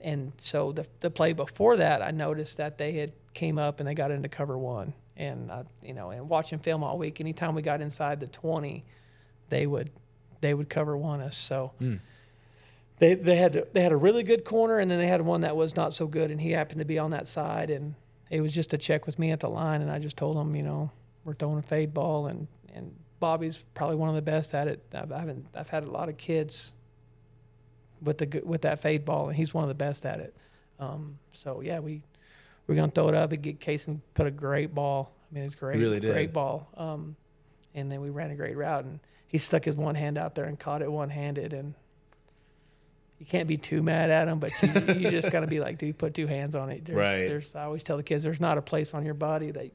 and 0.00 0.32
so 0.38 0.72
the 0.72 0.86
the 1.00 1.10
play 1.10 1.32
before 1.32 1.76
that, 1.76 2.02
I 2.02 2.10
noticed 2.10 2.56
that 2.56 2.78
they 2.78 2.92
had 2.92 3.12
came 3.32 3.58
up 3.58 3.78
and 3.78 3.88
they 3.88 3.94
got 3.94 4.10
into 4.10 4.28
cover 4.28 4.58
one, 4.58 4.92
and 5.18 5.50
I, 5.50 5.64
you 5.82 5.92
know, 5.92 6.10
and 6.10 6.28
watching 6.28 6.58
film 6.58 6.82
all 6.82 6.96
week, 6.96 7.20
anytime 7.20 7.54
we 7.54 7.60
got 7.60 7.82
inside 7.82 8.20
the 8.20 8.28
twenty, 8.28 8.84
they 9.50 9.66
would 9.66 9.90
they 10.40 10.54
would 10.54 10.68
cover 10.68 10.96
one 10.96 11.20
us. 11.20 11.36
So. 11.36 11.72
They, 13.00 13.14
they 13.14 13.36
had 13.36 13.68
they 13.74 13.82
had 13.82 13.92
a 13.92 13.96
really 13.96 14.24
good 14.24 14.44
corner 14.44 14.78
and 14.78 14.90
then 14.90 14.98
they 14.98 15.06
had 15.06 15.20
one 15.22 15.42
that 15.42 15.54
was 15.54 15.76
not 15.76 15.94
so 15.94 16.08
good 16.08 16.32
and 16.32 16.40
he 16.40 16.50
happened 16.50 16.80
to 16.80 16.84
be 16.84 16.98
on 16.98 17.12
that 17.12 17.28
side 17.28 17.70
and 17.70 17.94
it 18.28 18.40
was 18.40 18.52
just 18.52 18.72
a 18.74 18.78
check 18.78 19.06
with 19.06 19.20
me 19.20 19.30
at 19.30 19.38
the 19.38 19.48
line 19.48 19.82
and 19.82 19.90
I 19.90 20.00
just 20.00 20.16
told 20.16 20.36
him 20.36 20.56
you 20.56 20.64
know 20.64 20.90
we're 21.24 21.34
throwing 21.34 21.58
a 21.58 21.62
fade 21.62 21.94
ball 21.94 22.26
and 22.26 22.48
and 22.74 22.92
Bobby's 23.20 23.62
probably 23.74 23.94
one 23.94 24.08
of 24.08 24.16
the 24.16 24.22
best 24.22 24.52
at 24.52 24.66
it. 24.66 24.82
I've, 24.92 25.12
I 25.12 25.20
haven't 25.20 25.46
I've 25.54 25.68
had 25.68 25.84
a 25.84 25.90
lot 25.90 26.08
of 26.08 26.16
kids 26.16 26.72
with 28.02 28.18
the 28.18 28.42
with 28.44 28.62
that 28.62 28.80
fade 28.82 29.04
ball 29.04 29.28
and 29.28 29.36
he's 29.36 29.54
one 29.54 29.62
of 29.62 29.68
the 29.68 29.74
best 29.74 30.04
at 30.04 30.18
it. 30.18 30.34
Um, 30.80 31.20
so 31.32 31.60
yeah, 31.60 31.78
we 31.78 32.02
we're 32.68 32.76
gonna 32.76 32.92
throw 32.92 33.08
it 33.08 33.14
up 33.14 33.32
and 33.32 33.42
get 33.42 33.58
Casey 33.58 33.98
put 34.14 34.28
a 34.28 34.30
great 34.30 34.72
ball. 34.72 35.12
I 35.30 35.34
mean 35.34 35.44
it's 35.44 35.56
great, 35.56 35.80
really 35.80 35.98
did. 35.98 36.12
great 36.12 36.32
ball. 36.32 36.68
Um, 36.76 37.16
and 37.74 37.90
then 37.90 38.00
we 38.00 38.10
ran 38.10 38.30
a 38.30 38.36
great 38.36 38.56
route 38.56 38.84
and 38.84 39.00
he 39.26 39.38
stuck 39.38 39.64
his 39.64 39.74
one 39.74 39.96
hand 39.96 40.16
out 40.16 40.36
there 40.36 40.44
and 40.44 40.58
caught 40.58 40.82
it 40.82 40.90
one 40.90 41.10
handed 41.10 41.52
and 41.52 41.74
you 43.18 43.26
can't 43.26 43.48
be 43.48 43.56
too 43.56 43.82
mad 43.82 44.10
at 44.10 44.28
him, 44.28 44.38
but 44.38 44.52
you, 44.62 44.94
you 44.94 45.10
just 45.10 45.32
got 45.32 45.40
to 45.40 45.48
be 45.48 45.58
like, 45.58 45.76
dude, 45.76 45.98
put 45.98 46.14
two 46.14 46.28
hands 46.28 46.54
on 46.54 46.70
it. 46.70 46.84
There's, 46.84 46.96
Right. 46.96 47.28
There's, 47.28 47.54
I 47.54 47.64
always 47.64 47.82
tell 47.82 47.96
the 47.96 48.04
kids, 48.04 48.22
there's 48.22 48.40
not 48.40 48.58
a 48.58 48.62
place 48.62 48.94
on 48.94 49.04
your 49.04 49.14
body 49.14 49.50
that 49.50 49.72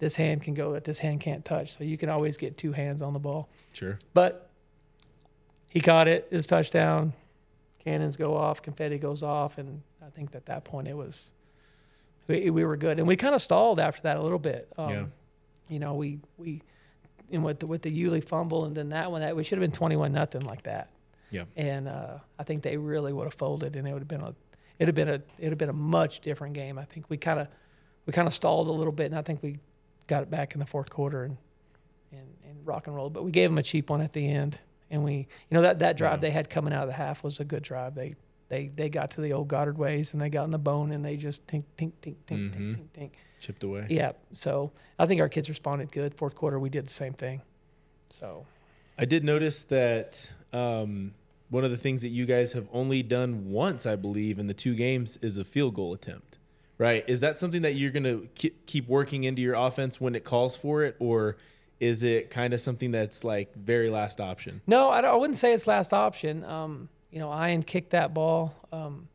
this 0.00 0.16
hand 0.16 0.42
can 0.42 0.52
go 0.52 0.72
that 0.74 0.84
this 0.84 0.98
hand 0.98 1.20
can't 1.20 1.44
touch. 1.44 1.72
So 1.72 1.84
you 1.84 1.96
can 1.96 2.10
always 2.10 2.36
get 2.36 2.58
two 2.58 2.72
hands 2.72 3.00
on 3.00 3.14
the 3.14 3.18
ball. 3.18 3.48
Sure. 3.72 3.98
But 4.12 4.50
he 5.70 5.80
caught 5.80 6.08
it, 6.08 6.28
his 6.30 6.46
touchdown. 6.46 7.14
Cannons 7.82 8.16
go 8.16 8.36
off, 8.36 8.60
confetti 8.62 8.98
goes 8.98 9.22
off, 9.22 9.58
and 9.58 9.82
I 10.04 10.10
think 10.10 10.34
at 10.34 10.46
that 10.46 10.64
point 10.64 10.88
it 10.88 10.96
was 10.96 11.32
we, 12.26 12.50
we 12.50 12.64
were 12.64 12.76
good, 12.76 12.98
and 12.98 13.06
we 13.08 13.16
kind 13.16 13.34
of 13.34 13.42
stalled 13.42 13.78
after 13.80 14.02
that 14.02 14.16
a 14.16 14.22
little 14.22 14.38
bit. 14.38 14.72
Um, 14.78 14.90
Yeah. 14.90 15.04
You 15.68 15.78
know, 15.78 15.94
we 15.94 16.18
we 16.36 16.62
and 17.32 17.42
with 17.42 17.60
the, 17.60 17.66
with 17.66 17.82
the 17.82 17.90
Yuli 17.90 18.22
fumble, 18.22 18.64
and 18.66 18.76
then 18.76 18.90
that 18.90 19.10
one 19.10 19.22
that 19.22 19.34
we 19.34 19.44
should 19.44 19.56
have 19.58 19.62
been 19.68 19.76
twenty 19.76 19.96
one 19.96 20.12
nothing 20.12 20.42
like 20.42 20.62
that. 20.64 20.90
Yeah. 21.30 21.44
And 21.56 21.88
uh, 21.88 22.18
I 22.38 22.44
think 22.44 22.62
they 22.62 22.76
really 22.76 23.12
would 23.12 23.24
have 23.24 23.34
folded, 23.34 23.74
and 23.76 23.88
it 23.88 23.92
would 23.92 24.02
have 24.02 24.08
been 24.08 24.20
a 24.20 24.34
it'd 24.78 24.88
have 24.88 24.94
been 24.94 25.08
a 25.08 25.22
it'd 25.38 25.50
have 25.52 25.58
been 25.58 25.70
a 25.70 25.72
much 25.72 26.20
different 26.20 26.54
game. 26.54 26.78
I 26.78 26.84
think 26.84 27.08
we 27.08 27.16
kind 27.16 27.40
of 27.40 27.48
we 28.06 28.12
kind 28.12 28.28
of 28.28 28.34
stalled 28.34 28.68
a 28.68 28.72
little 28.72 28.92
bit, 28.92 29.06
and 29.06 29.16
I 29.18 29.22
think 29.22 29.42
we 29.42 29.58
got 30.06 30.22
it 30.22 30.30
back 30.30 30.52
in 30.52 30.60
the 30.60 30.66
fourth 30.66 30.90
quarter 30.90 31.24
and 31.24 31.38
and, 32.12 32.28
and 32.46 32.66
rock 32.66 32.86
and 32.86 32.94
roll. 32.94 33.08
But 33.08 33.24
we 33.24 33.30
gave 33.32 33.48
them 33.50 33.56
a 33.58 33.62
cheap 33.62 33.88
one 33.88 34.02
at 34.02 34.12
the 34.12 34.28
end, 34.30 34.60
and 34.90 35.02
we 35.02 35.14
you 35.14 35.26
know 35.50 35.62
that 35.62 35.78
that 35.78 35.96
drive 35.96 36.18
Yeah. 36.18 36.28
they 36.28 36.30
had 36.30 36.50
coming 36.50 36.74
out 36.74 36.82
of 36.82 36.88
the 36.88 36.94
half 36.94 37.24
was 37.24 37.40
a 37.40 37.44
good 37.44 37.62
drive. 37.62 37.94
They 37.94 38.16
they 38.54 38.68
they 38.74 38.88
got 38.88 39.10
to 39.12 39.20
the 39.20 39.32
old 39.32 39.48
Goddard 39.48 39.76
ways, 39.78 40.12
and 40.12 40.22
they 40.22 40.30
got 40.30 40.44
in 40.44 40.50
the 40.50 40.58
bone, 40.58 40.92
and 40.92 41.04
they 41.04 41.16
just 41.16 41.46
tink 41.46 41.64
tink 41.76 41.92
tink 42.02 42.14
tink 42.26 42.50
Mhm. 42.50 42.54
tink 42.54 42.76
tink 42.76 42.88
tink. 42.98 43.10
Chipped 43.40 43.62
away. 43.64 43.86
Yeah. 43.90 44.12
So 44.32 44.72
I 44.98 45.06
think 45.06 45.20
our 45.20 45.28
kids 45.28 45.48
responded 45.48 45.90
good. 45.92 46.14
Fourth 46.14 46.34
quarter, 46.34 46.58
we 46.58 46.70
did 46.70 46.86
the 46.86 46.92
same 46.92 47.12
thing. 47.12 47.42
So 48.10 48.46
I 48.96 49.04
did 49.04 49.24
notice 49.24 49.62
that 49.64 50.30
um, 50.52 51.14
one 51.50 51.64
of 51.64 51.70
the 51.70 51.76
things 51.76 52.02
that 52.02 52.08
you 52.08 52.26
guys 52.26 52.52
have 52.52 52.68
only 52.72 53.02
done 53.02 53.50
once, 53.50 53.86
I 53.86 53.96
believe, 53.96 54.38
in 54.38 54.46
the 54.46 54.54
two 54.54 54.74
games 54.74 55.16
is 55.18 55.36
a 55.36 55.44
field 55.44 55.74
goal 55.74 55.92
attempt. 55.92 56.38
Right? 56.78 57.04
Is 57.08 57.20
that 57.20 57.38
something 57.38 57.62
that 57.62 57.74
you're 57.76 57.92
going 57.92 58.04
to 58.04 58.28
keep 58.66 58.88
working 58.88 59.22
into 59.24 59.40
your 59.42 59.54
offense 59.54 60.00
when 60.00 60.14
it 60.16 60.24
calls 60.24 60.56
for 60.56 60.82
it, 60.82 60.96
or 60.98 61.36
is 61.78 62.02
it 62.02 62.30
kind 62.30 62.52
of 62.54 62.60
something 62.60 62.90
that's 62.90 63.22
like 63.24 63.54
very 63.54 63.90
last 63.90 64.20
option? 64.20 64.60
no, 64.66 64.88
I, 64.90 65.00
I 65.00 65.14
wouldn't 65.14 65.38
say 65.38 65.52
it's 65.52 65.66
last 65.68 65.92
option. 65.92 66.42
Um, 66.44 66.88
you 67.14 67.20
know, 67.20 67.32
Ian 67.46 67.62
kicked 67.62 67.90
that 67.90 68.12
ball, 68.12 68.52
um, 68.72 69.06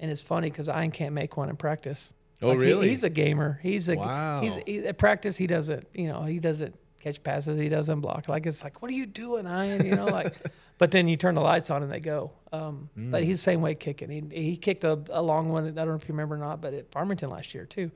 and 0.00 0.10
it's 0.10 0.22
funny 0.22 0.48
because 0.48 0.68
Ian 0.70 0.90
can't 0.90 1.12
make 1.12 1.36
one 1.36 1.50
in 1.50 1.56
practice. 1.56 2.14
Oh, 2.40 2.48
Like, 2.48 2.54
he- 2.56 2.60
really? 2.62 2.88
he's 2.88 3.02
a 3.04 3.10
gamer. 3.10 3.60
He's 3.62 3.90
a 3.90 3.96
Wow. 3.96 4.40
he's 4.40 4.56
he, 4.66 4.78
at 4.86 4.96
practice. 4.96 5.36
He 5.36 5.46
doesn't 5.46 5.86
you 5.92 6.08
know 6.08 6.22
he 6.22 6.38
doesn't 6.38 6.74
catch 7.00 7.22
passes. 7.22 7.58
He 7.60 7.68
doesn't 7.68 8.00
block. 8.00 8.28
Like 8.30 8.46
it's 8.46 8.64
like 8.64 8.80
what 8.80 8.90
are 8.90 8.94
you 8.94 9.04
doing, 9.04 9.46
Ian? 9.46 9.84
You 9.84 9.94
know 9.96 10.06
like. 10.20 10.34
But 10.78 10.90
then 10.92 11.06
you 11.08 11.16
turn 11.18 11.34
the 11.34 11.40
lights 11.42 11.70
on 11.70 11.82
and 11.82 11.92
they 11.92 12.00
go. 12.00 12.30
Um, 12.52 12.88
Mm. 12.96 13.10
But 13.10 13.24
he's 13.24 13.38
the 13.40 13.42
same 13.42 13.60
way 13.60 13.74
kicking. 13.74 14.08
He, 14.10 14.22
he 14.50 14.56
kicked 14.56 14.84
a, 14.84 14.98
a 15.10 15.20
long 15.20 15.48
one. 15.50 15.66
I 15.66 15.70
don't 15.72 15.88
know 15.88 15.94
if 15.96 16.08
you 16.08 16.14
remember 16.14 16.36
or 16.36 16.38
not, 16.38 16.60
but 16.62 16.72
at 16.72 16.90
Farmington 16.92 17.28
last 17.30 17.52
year 17.52 17.66
too. 17.66 17.90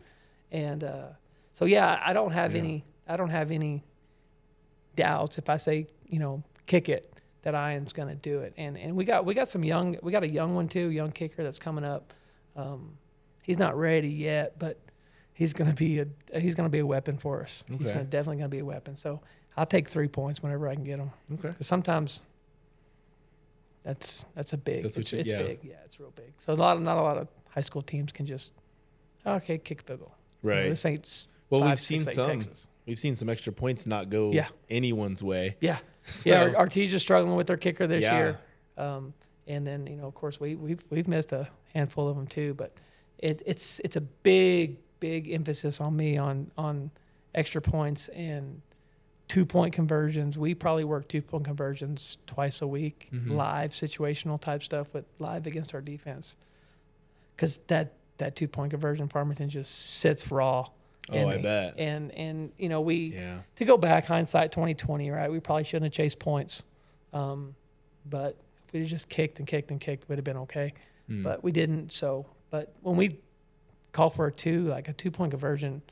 And 0.50 0.84
uh, 0.84 1.06
so 1.54 1.64
yeah, 1.64 1.98
I 2.04 2.12
don't 2.12 2.32
have 2.32 2.52
Yeah. 2.54 2.60
any. 2.62 2.84
I 3.08 3.16
don't 3.16 3.30
have 3.30 3.50
any 3.50 3.82
doubts 4.96 5.38
if 5.38 5.48
I 5.48 5.56
say 5.56 5.86
you 6.06 6.18
know 6.18 6.42
kick 6.66 6.88
it 6.88 7.11
that 7.42 7.54
Ian's 7.54 7.92
going 7.92 8.08
to 8.08 8.14
do 8.14 8.40
it. 8.40 8.54
And 8.56 8.76
and 8.76 8.96
we 8.96 9.04
got 9.04 9.24
we 9.24 9.34
got 9.34 9.48
some 9.48 9.64
young. 9.64 9.96
We 10.02 10.12
got 10.12 10.22
a 10.22 10.30
young 10.30 10.54
one 10.54 10.68
too, 10.68 10.90
young 10.90 11.10
kicker 11.10 11.42
that's 11.42 11.58
coming 11.58 11.84
up. 11.84 12.12
Um, 12.56 12.96
he's 13.42 13.58
not 13.58 13.76
ready 13.76 14.08
yet, 14.10 14.58
but 14.58 14.78
he's 15.34 15.52
going 15.52 15.70
to 15.70 15.76
be 15.76 16.00
a 16.00 16.06
he's 16.40 16.54
going 16.54 16.68
to 16.68 16.72
be 16.72 16.78
a 16.80 16.86
weapon 16.86 17.16
for 17.18 17.42
us. 17.42 17.64
He's 17.78 17.90
gonna, 17.90 18.04
definitely 18.04 18.36
going 18.38 18.50
to 18.50 18.54
be 18.56 18.60
a 18.60 18.64
weapon. 18.64 18.94
So 18.96 19.20
I'll 19.56 19.66
take 19.66 19.88
three 19.88 20.08
points 20.08 20.42
whenever 20.42 20.68
I 20.68 20.74
can 20.74 20.84
get 20.84 20.98
them. 20.98 21.10
Okay. 21.34 21.48
Because 21.48 21.66
sometimes 21.66 22.22
that's 23.82 24.24
that's 24.34 24.52
a 24.52 24.56
big. 24.58 24.82
That's 24.84 24.96
what 24.96 25.00
it's 25.02 25.12
you- 25.12 25.18
it's 25.18 25.30
yeah. 25.30 25.42
big. 25.42 25.58
Yeah, 25.62 25.74
it's 25.84 25.98
real 25.98 26.12
big. 26.14 26.32
So 26.38 26.52
a 26.52 26.54
lot 26.54 26.76
of 26.76 26.82
not 26.82 26.96
a 26.96 27.02
lot 27.02 27.16
of 27.18 27.28
high 27.50 27.60
school 27.60 27.82
teams 27.82 28.12
can 28.12 28.26
just 28.26 28.52
okay 29.26 29.58
kick 29.58 29.82
field 29.82 30.00
goal. 30.00 30.14
You 30.42 30.50
know, 30.50 30.56
Right. 30.56 30.68
this 30.68 30.84
ain't 30.84 31.26
Well, 31.50 31.60
five, 31.60 31.70
we've 31.70 31.80
seen 31.80 32.02
some. 32.02 32.26
Texas. 32.26 32.68
We've 32.86 32.98
seen 32.98 33.14
some 33.14 33.28
extra 33.28 33.52
points 33.52 33.86
not 33.86 34.10
go 34.10 34.32
Yeah. 34.32 34.48
anyone's 34.70 35.22
way. 35.22 35.56
Yeah. 35.60 35.78
So, 36.04 36.30
Yeah, 36.30 36.64
teams 36.66 37.00
struggling 37.00 37.36
with 37.36 37.46
their 37.46 37.56
kicker 37.56 37.86
this 37.86 38.02
Yeah. 38.02 38.16
year, 38.18 38.38
um, 38.76 39.14
and 39.46 39.66
then 39.66 39.86
you 39.86 39.96
know, 39.96 40.06
of 40.06 40.14
course, 40.14 40.40
we 40.40 40.54
we've 40.56 40.82
we've 40.90 41.08
missed 41.08 41.32
a 41.32 41.48
handful 41.74 42.08
of 42.08 42.16
them 42.16 42.26
too. 42.26 42.54
But 42.54 42.74
it, 43.18 43.42
it's 43.46 43.80
it's 43.84 43.96
a 43.96 44.00
big 44.00 44.78
big 45.00 45.30
emphasis 45.30 45.80
on 45.80 45.96
me 45.96 46.16
on 46.18 46.50
on 46.58 46.90
extra 47.34 47.60
points 47.62 48.08
and 48.08 48.60
two 49.28 49.46
point 49.46 49.72
conversions. 49.72 50.36
We 50.36 50.54
probably 50.54 50.84
work 50.84 51.08
two 51.08 51.22
point 51.22 51.44
conversions 51.44 52.18
twice 52.26 52.60
a 52.62 52.66
week, 52.66 53.08
Mhm. 53.12 53.30
live 53.32 53.70
situational 53.72 54.40
type 54.40 54.62
stuff 54.62 54.92
with 54.92 55.04
live 55.18 55.46
against 55.46 55.72
our 55.74 55.80
defense, 55.80 56.36
because 57.36 57.58
that 57.68 57.92
that 58.18 58.34
two 58.36 58.48
point 58.48 58.70
conversion 58.72 59.08
Farmington 59.08 59.48
just 59.48 59.72
sits 59.72 60.30
raw. 60.30 60.68
Oh, 61.10 61.14
in 61.14 61.28
I 61.28 61.38
bet. 61.38 61.74
And 61.78 62.12
and 62.12 62.52
you 62.58 62.68
know 62.68 62.80
we 62.80 63.12
Yeah. 63.14 63.38
to 63.56 63.64
go 63.64 63.76
back 63.76 64.06
hindsight 64.06 64.52
2020 64.52 65.10
right 65.10 65.30
we 65.30 65.40
probably 65.40 65.64
shouldn't 65.64 65.84
have 65.84 65.92
chased 65.92 66.18
points 66.18 66.62
um, 67.12 67.54
but 68.08 68.36
if 68.68 68.72
we'd 68.72 68.86
just 68.86 69.08
kicked 69.08 69.38
and 69.38 69.46
kicked 69.48 69.70
and 69.70 69.80
kicked 69.80 70.08
would 70.08 70.18
have 70.18 70.24
been 70.24 70.36
okay 70.38 70.72
Mm. 71.10 71.24
but 71.24 71.42
we 71.42 71.50
didn't 71.50 71.92
so 71.92 72.26
but 72.50 72.72
when 72.82 72.96
we 72.96 73.18
call 73.90 74.08
for 74.08 74.28
a 74.28 74.32
two 74.32 74.68
like 74.68 74.86
a 74.88 74.92
two 74.92 75.10
point 75.10 75.32
conversion 75.32 75.82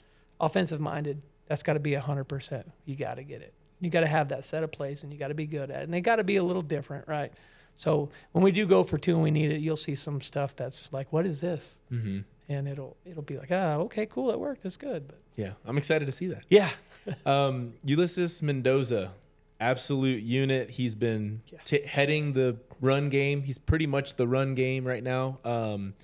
offensive 0.41 0.81
minded 0.81 1.21
that's 1.49 1.65
got 1.65 1.73
to 1.75 1.81
be 1.81 1.91
100% 1.93 2.65
you 2.87 2.95
got 2.95 3.15
to 3.17 3.25
get 3.25 3.43
it 3.43 3.53
You 3.81 3.91
got 3.91 4.01
to 4.03 4.07
have 4.07 4.29
that 4.29 4.45
set 4.45 4.63
of 4.63 4.71
plays, 4.71 5.03
and 5.03 5.13
you 5.13 5.19
got 5.19 5.29
to 5.29 5.35
be 5.35 5.47
good 5.47 5.71
at 5.71 5.81
it. 5.81 5.85
And 5.85 5.93
they 5.93 6.01
got 6.01 6.17
to 6.17 6.25
be 6.25 6.37
a 6.37 6.45
little 6.45 6.63
different, 6.63 7.09
right? 7.09 7.33
So 7.77 8.11
when 8.33 8.45
we 8.45 8.53
do 8.53 8.67
go 8.67 8.85
for 8.85 8.99
two 8.99 9.15
and 9.15 9.23
we 9.23 9.31
need 9.31 9.51
it, 9.51 9.61
you'll 9.61 9.77
see 9.89 9.95
some 9.95 10.21
stuff 10.21 10.55
that's 10.55 10.93
like, 10.93 11.11
"What 11.13 11.25
is 11.27 11.41
this?" 11.41 11.79
Mm-hmm. 11.91 12.21
And 12.51 12.67
it'll 12.69 12.97
it'll 13.07 13.23
be 13.23 13.39
like, 13.39 13.51
"Ah, 13.53 13.77
okay, 13.77 14.05
cool, 14.07 14.31
it 14.31 14.39
worked. 14.39 14.63
That's 14.65 14.77
good." 14.77 15.07
But 15.09 15.19
Yeah, 15.37 15.53
I'm 15.65 15.79
excited 15.79 16.05
to 16.07 16.13
see 16.13 16.27
that. 16.27 16.43
yeah, 16.51 16.71
Um, 17.27 17.75
Ulysses 17.85 18.43
Mendoza, 18.43 19.13
absolute 19.61 20.23
unit. 20.23 20.71
He's 20.71 20.95
been 20.95 21.43
Yeah. 21.47 21.61
t- 21.65 21.87
heading 21.87 22.33
the 22.35 22.57
run 22.81 23.09
game. 23.09 23.43
He's 23.43 23.57
pretty 23.59 23.87
much 23.87 24.17
the 24.17 24.27
run 24.27 24.55
game 24.55 24.85
right 24.87 25.03
now. 25.03 25.39
Um, 25.45 25.95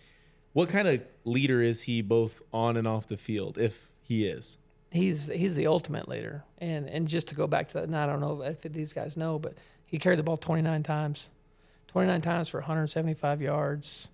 what 0.53 0.69
kind 0.71 0.89
of 0.89 1.03
leader 1.25 1.61
is 1.61 1.83
he, 1.83 2.01
both 2.01 2.41
on 2.53 2.77
and 2.77 2.87
off 2.87 3.07
the 3.09 3.17
field, 3.19 3.59
if 3.59 3.93
he 4.03 4.25
is? 4.27 4.57
he's 4.93 5.27
he's 5.27 5.57
the 5.57 5.67
ultimate 5.67 6.09
leader. 6.09 6.45
And 6.59 6.89
and 6.89 7.09
just 7.09 7.27
to 7.29 7.35
go 7.35 7.47
back 7.49 7.67
to 7.69 7.75
that, 7.75 7.85
and 7.85 7.97
I 7.97 8.07
don't 8.07 8.21
know 8.21 8.43
if 8.43 8.63
these 8.63 8.93
guys 8.93 9.17
know, 9.17 9.39
but 9.39 9.55
he 9.85 9.99
carried 9.99 10.19
the 10.19 10.23
ball 10.23 10.37
29 10.37 10.83
times, 10.85 11.31
29 11.89 12.21
times 12.23 12.49
for 12.49 12.61
175 12.61 13.43
yards, 13.43 14.11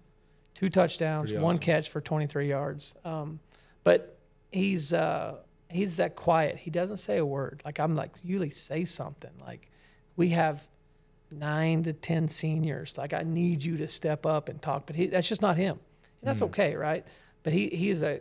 two 0.54 0.68
touchdowns, 0.70 1.30
Pretty 1.30 1.42
one 1.42 1.54
awesome. 1.54 1.62
catch 1.64 1.88
for 1.90 2.00
23 2.00 2.48
yards. 2.48 2.94
Um, 3.04 3.40
but 3.84 4.16
he's 4.50 4.92
uh, 4.92 5.36
he's 5.70 5.96
that 5.96 6.14
quiet. 6.16 6.56
He 6.56 6.70
doesn't 6.70 6.98
say 6.98 7.18
a 7.18 7.26
word. 7.26 7.62
Like 7.64 7.80
I'm 7.80 7.96
like, 7.96 8.12
Yuli, 8.22 8.52
say 8.54 8.84
something. 8.84 9.30
Like 9.40 9.70
we 10.16 10.28
have 10.30 10.62
nine 11.30 11.82
to 11.84 11.92
ten 11.92 12.28
seniors. 12.28 12.96
Like 12.98 13.12
I 13.12 13.22
need 13.22 13.62
you 13.64 13.78
to 13.78 13.88
step 13.88 14.26
up 14.26 14.48
and 14.48 14.60
talk. 14.60 14.86
But 14.86 14.96
he, 14.96 15.06
that's 15.06 15.26
just 15.28 15.42
not 15.42 15.56
him, 15.56 15.78
and 16.20 16.28
that's 16.28 16.40
Mm. 16.40 16.46
okay, 16.46 16.74
right? 16.76 17.04
But 17.42 17.52
he 17.54 17.68
he's 17.68 18.02
a 18.02 18.20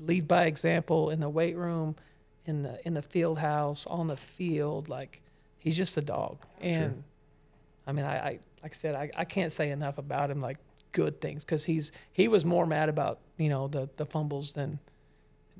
lead 0.00 0.26
by 0.28 0.44
example 0.46 1.10
in 1.10 1.20
the 1.20 1.28
weight 1.28 1.56
room, 1.56 1.96
in 2.46 2.62
the 2.62 2.78
in 2.86 2.94
the 2.94 3.02
field 3.02 3.38
house, 3.38 3.86
on 3.86 4.06
the 4.06 4.16
field. 4.16 4.88
Like 4.88 5.20
he's 5.58 5.76
just 5.76 5.96
a 5.96 6.02
dog. 6.02 6.44
And 6.60 7.02
I 7.86 7.92
mean, 7.92 8.04
I, 8.04 8.16
I 8.18 8.30
like 8.62 8.72
I 8.72 8.76
said, 8.76 8.94
I, 8.94 9.10
I 9.16 9.24
can't 9.24 9.50
say 9.52 9.70
enough 9.70 9.98
about 9.98 10.30
him. 10.30 10.40
Like 10.40 10.58
good 10.94 11.20
things 11.20 11.44
because 11.44 11.66
he's 11.66 11.92
he 12.12 12.28
was 12.28 12.44
more 12.44 12.64
mad 12.66 12.88
about 12.88 13.18
you 13.36 13.48
know 13.50 13.68
the 13.68 13.90
the 13.96 14.06
fumbles 14.06 14.52
than 14.54 14.78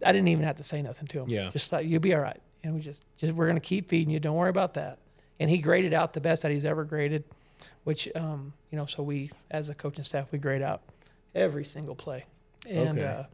I 0.05 0.13
didn't 0.13 0.29
even 0.29 0.45
have 0.45 0.57
to 0.57 0.65
say 0.65 0.81
nothing 0.81 1.07
to 1.09 1.21
him. 1.21 1.29
Yeah. 1.29 1.51
just 1.51 1.69
thought 1.71 1.85
you'll 1.87 2.01
be 2.01 2.15
all 2.15 2.21
right. 2.21 2.41
And 2.63 2.75
we 2.75 2.81
just 2.81 3.05
just 3.19 3.33
we're 3.35 3.47
gonna 3.47 3.61
keep 3.61 3.89
feeding 3.91 4.11
you. 4.15 4.21
Don't 4.21 4.37
worry 4.37 4.49
about 4.51 4.75
that. 4.75 4.99
And 5.39 5.51
he 5.51 5.59
graded 5.59 5.93
out 5.93 6.13
the 6.15 6.21
best 6.21 6.43
that 6.43 6.51
he's 6.53 6.65
ever 6.65 6.85
graded, 6.85 7.25
which 7.85 8.09
um 8.15 8.53
you 8.71 8.79
know 8.79 8.87
so 8.87 9.03
we 9.03 9.31
as 9.51 9.69
a 9.69 9.75
coaching 9.75 10.05
staff 10.05 10.33
we 10.33 10.39
grade 10.39 10.63
out 10.63 10.81
every 11.35 11.65
single 11.65 11.95
play, 11.97 12.25
and 12.69 12.99
Okay. 12.99 13.05
uh, 13.05 13.25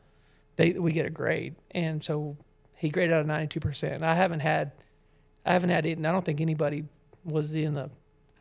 they 0.57 0.73
we 0.73 0.93
get 0.93 1.07
a 1.07 1.11
grade. 1.11 1.55
And 1.71 2.03
so 2.03 2.37
he 2.77 2.89
graded 2.89 3.13
out 3.15 3.25
a 3.25 3.29
ninety 3.29 3.47
two 3.47 3.61
percent. 3.61 4.03
I 4.03 4.15
haven't 4.15 4.41
had 4.41 4.73
I 5.47 5.53
haven't 5.53 5.71
had 5.71 5.87
it, 5.87 5.97
and 5.99 6.07
I 6.07 6.13
don't 6.13 6.25
think 6.25 6.41
anybody 6.41 6.85
was 7.25 7.55
in 7.55 7.75
the. 7.75 7.91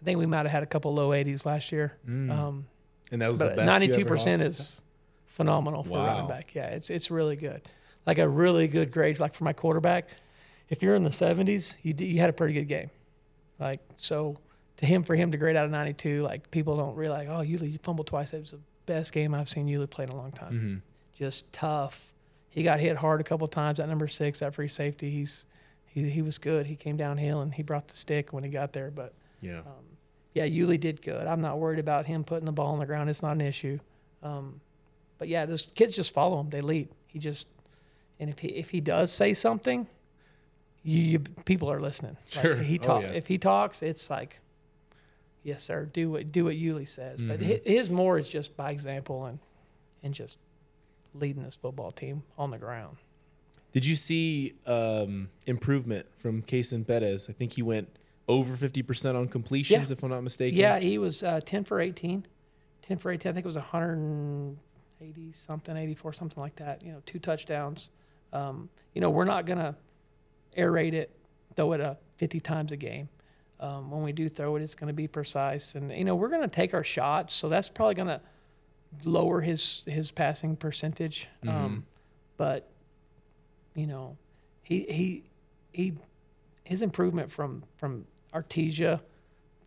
I 0.01 0.05
think 0.05 0.17
we 0.17 0.25
might 0.25 0.43
have 0.43 0.51
had 0.51 0.63
a 0.63 0.65
couple 0.65 0.93
low 0.93 1.09
80s 1.09 1.45
last 1.45 1.73
year. 1.73 1.97
Mm. 2.07 2.31
Um, 2.31 2.65
and 3.11 3.21
that 3.21 3.29
was 3.29 3.39
the 3.39 3.47
best. 3.47 3.57
Ninety-two 3.65 4.05
percent 4.05 4.41
is 4.41 4.81
phenomenal 5.27 5.83
for 5.83 5.97
a 5.97 6.01
Wow. 6.01 6.05
running 6.07 6.27
back. 6.27 6.53
Yeah, 6.55 6.67
it's 6.67 6.89
it's 6.89 7.09
really 7.11 7.35
good. 7.35 7.61
Like 8.05 8.17
a 8.17 8.27
really 8.27 8.67
good 8.67 8.91
grade, 8.91 9.19
like 9.19 9.33
for 9.33 9.43
my 9.43 9.53
quarterback. 9.53 10.07
If 10.69 10.81
you're 10.83 10.95
in 10.95 11.03
the 11.03 11.11
seventies, 11.11 11.77
you 11.81 11.93
d- 11.93 12.05
you 12.05 12.19
had 12.19 12.29
a 12.29 12.33
pretty 12.33 12.53
good 12.53 12.67
game. 12.67 12.89
Like 13.59 13.79
so, 13.97 14.37
to 14.77 14.85
him 14.85 15.03
for 15.03 15.15
him 15.15 15.31
to 15.31 15.37
grade 15.37 15.55
out 15.55 15.67
a 15.67 15.71
ninety-two, 15.71 16.21
like 16.21 16.49
people 16.51 16.77
don't 16.77 16.95
realize. 16.95 17.27
Oh, 17.29 17.39
Yuli, 17.43 17.71
you 17.71 17.77
fumbled 17.79 18.07
twice. 18.07 18.33
It 18.33 18.39
was 18.39 18.51
the 18.51 18.59
best 18.85 19.11
game 19.13 19.33
I've 19.33 19.49
seen 19.49 19.67
Yuli 19.67 19.89
play 19.89 20.05
in 20.05 20.11
a 20.11 20.15
long 20.15 20.31
time. 20.31 20.53
Mhm. 20.53 21.17
Just 21.17 21.51
tough. 21.51 22.13
He 22.49 22.63
got 22.63 22.79
hit 22.79 22.97
hard 22.97 23.21
a 23.21 23.23
couple 23.23 23.47
times. 23.47 23.79
At 23.79 23.89
number 23.89 24.07
six, 24.07 24.39
that 24.39 24.53
free 24.55 24.67
safety, 24.69 25.09
he's 25.11 25.45
he 25.85 26.09
he 26.09 26.21
was 26.21 26.37
good. 26.37 26.65
He 26.67 26.75
came 26.75 26.97
downhill 26.97 27.41
and 27.41 27.53
he 27.53 27.63
brought 27.63 27.87
the 27.87 27.95
stick 27.95 28.31
when 28.33 28.43
he 28.43 28.49
got 28.49 28.73
there, 28.73 28.91
but. 28.91 29.13
Yeah. 29.41 29.59
Um, 29.59 29.85
yeah, 30.33 30.45
Yuli 30.47 30.79
did 30.79 31.01
good. 31.01 31.25
I'm 31.27 31.41
not 31.41 31.59
worried 31.59 31.79
about 31.79 32.05
him 32.05 32.23
putting 32.23 32.45
the 32.45 32.51
ball 32.51 32.73
on 32.73 32.79
the 32.79 32.85
ground. 32.85 33.09
It's 33.09 33.21
not 33.21 33.31
an 33.33 33.41
issue. 33.41 33.79
Um, 34.23 34.61
but 35.17 35.27
yeah, 35.27 35.45
those 35.45 35.63
kids 35.63 35.95
just 35.95 36.13
follow 36.13 36.39
him. 36.39 36.49
They 36.49 36.61
lead. 36.61 36.89
He 37.07 37.19
just, 37.19 37.47
and 38.19 38.29
if 38.29 38.39
he 38.39 38.49
if 38.49 38.69
he 38.69 38.79
does 38.81 39.11
say 39.11 39.33
something, 39.33 39.87
you, 40.83 41.01
you 41.01 41.19
people 41.45 41.69
are 41.71 41.79
listening. 41.81 42.17
Like, 42.35 42.43
Sure. 42.45 42.55
he 42.57 42.79
Oh, 42.79 42.83
talk. 42.83 43.01
yeah. 43.03 43.09
If 43.09 43.27
he 43.27 43.37
talks, 43.37 43.81
it's 43.81 44.09
like, 44.09 44.39
yes, 45.43 45.63
sir. 45.63 45.85
Do 45.85 46.11
what 46.11 46.31
do 46.31 46.45
what 46.45 46.55
Yuli 46.55 46.87
says. 46.87 47.19
But 47.21 47.39
Mhm. 47.39 47.45
hi- 47.47 47.61
his 47.69 47.89
more 47.89 48.17
is 48.19 48.27
just 48.29 48.55
by 48.55 48.71
example 48.71 49.25
and 49.25 49.39
and 50.03 50.13
just 50.13 50.37
leading 51.13 51.43
this 51.43 51.55
football 51.55 51.91
team 51.91 52.23
on 52.37 52.51
the 52.51 52.57
ground. 52.57 52.97
Did 53.71 53.85
you 53.85 53.95
see 53.95 54.53
um, 54.65 55.29
improvement 55.45 56.05
from 56.17 56.41
Kason 56.41 56.85
Bettis? 56.85 57.29
I 57.29 57.33
think 57.33 57.53
he 57.53 57.61
went 57.61 57.89
over 58.29 58.55
50% 58.55 59.15
on 59.15 59.27
completions, 59.27 59.89
if 59.89 60.03
I'm 60.03 60.11
not 60.11 60.21
mistaken. 60.23 60.57
Yeah, 60.57 60.79
he 60.79 60.99
was 60.99 61.23
uh, 61.23 61.41
10 61.43 61.63
for 61.63 61.81
18. 61.81 62.27
10 62.83 62.97
for 62.97 63.11
18. 63.11 63.31
I 63.31 63.33
think 63.33 63.43
it 63.43 63.47
was 63.47 63.55
180 63.55 65.31
something, 65.33 65.75
84, 65.75 66.13
something 66.13 66.41
like 66.41 66.55
that. 66.57 66.83
You 66.83 66.93
know, 66.93 67.01
two 67.07 67.17
touchdowns. 67.17 67.89
Um, 68.31 68.69
you 68.93 69.01
know, 69.01 69.09
we're 69.09 69.25
not 69.25 69.47
going 69.47 69.57
to 69.57 69.75
air 70.55 70.71
raid 70.71 70.93
it, 70.93 71.09
throw 71.55 71.73
it 71.73 71.81
up 71.81 72.01
50 72.17 72.39
times 72.39 72.71
a 72.71 72.77
game. 72.77 73.09
Um, 73.59 73.89
when 73.89 74.03
we 74.03 74.11
do 74.11 74.29
throw 74.29 74.55
it, 74.55 74.61
it's 74.61 74.75
going 74.75 74.87
to 74.87 74.93
be 74.93 75.07
precise. 75.07 75.73
And, 75.73 75.91
you 75.91 76.05
know, 76.05 76.15
we're 76.15 76.29
going 76.29 76.43
to 76.43 76.47
take 76.47 76.73
our 76.75 76.83
shots. 76.83 77.33
So 77.33 77.49
that's 77.49 77.67
probably 77.67 77.95
going 77.95 78.07
to 78.07 78.21
lower 79.03 79.41
his, 79.41 79.83
his 79.87 80.11
passing 80.11 80.55
percentage. 80.55 81.27
Um, 81.47 81.85
but, 82.37 82.69
you 83.73 83.87
know, 83.87 84.17
he, 84.61 84.85
he, 84.87 85.23
he, 85.73 85.93
his 86.63 86.81
improvement 86.83 87.31
from, 87.31 87.63
from 87.77 88.05
Artesia 88.33 89.01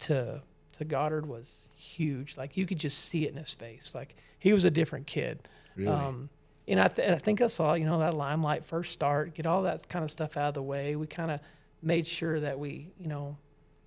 to 0.00 0.42
to 0.78 0.84
Goddard 0.84 1.26
was 1.26 1.68
huge. 1.76 2.36
Like 2.36 2.56
you 2.56 2.66
could 2.66 2.78
just 2.78 2.98
see 2.98 3.26
it 3.26 3.30
in 3.30 3.36
his 3.36 3.52
face. 3.52 3.94
Like 3.94 4.16
he 4.38 4.52
was 4.52 4.64
a 4.64 4.70
different 4.70 5.06
kid. 5.06 5.48
Really? 5.76 5.90
Um, 5.90 6.28
and 6.68 6.80
I, 6.80 6.88
th- 6.88 7.10
I 7.10 7.18
think 7.18 7.40
I 7.40 7.48
saw 7.48 7.74
you 7.74 7.84
know 7.84 7.98
that 7.98 8.14
limelight 8.14 8.64
first 8.64 8.92
start, 8.92 9.34
get 9.34 9.46
all 9.46 9.62
that 9.62 9.88
kind 9.88 10.04
of 10.04 10.10
stuff 10.10 10.36
out 10.36 10.48
of 10.48 10.54
the 10.54 10.62
way. 10.62 10.96
We 10.96 11.06
kind 11.06 11.30
of 11.30 11.40
made 11.82 12.06
sure 12.06 12.40
that 12.40 12.58
we 12.58 12.90
you 12.98 13.08
know 13.08 13.36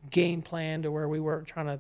game 0.10 0.42
plan 0.42 0.82
to 0.84 0.92
where 0.92 1.08
we 1.08 1.20
weren't 1.20 1.48
trying 1.48 1.68
to 1.68 1.80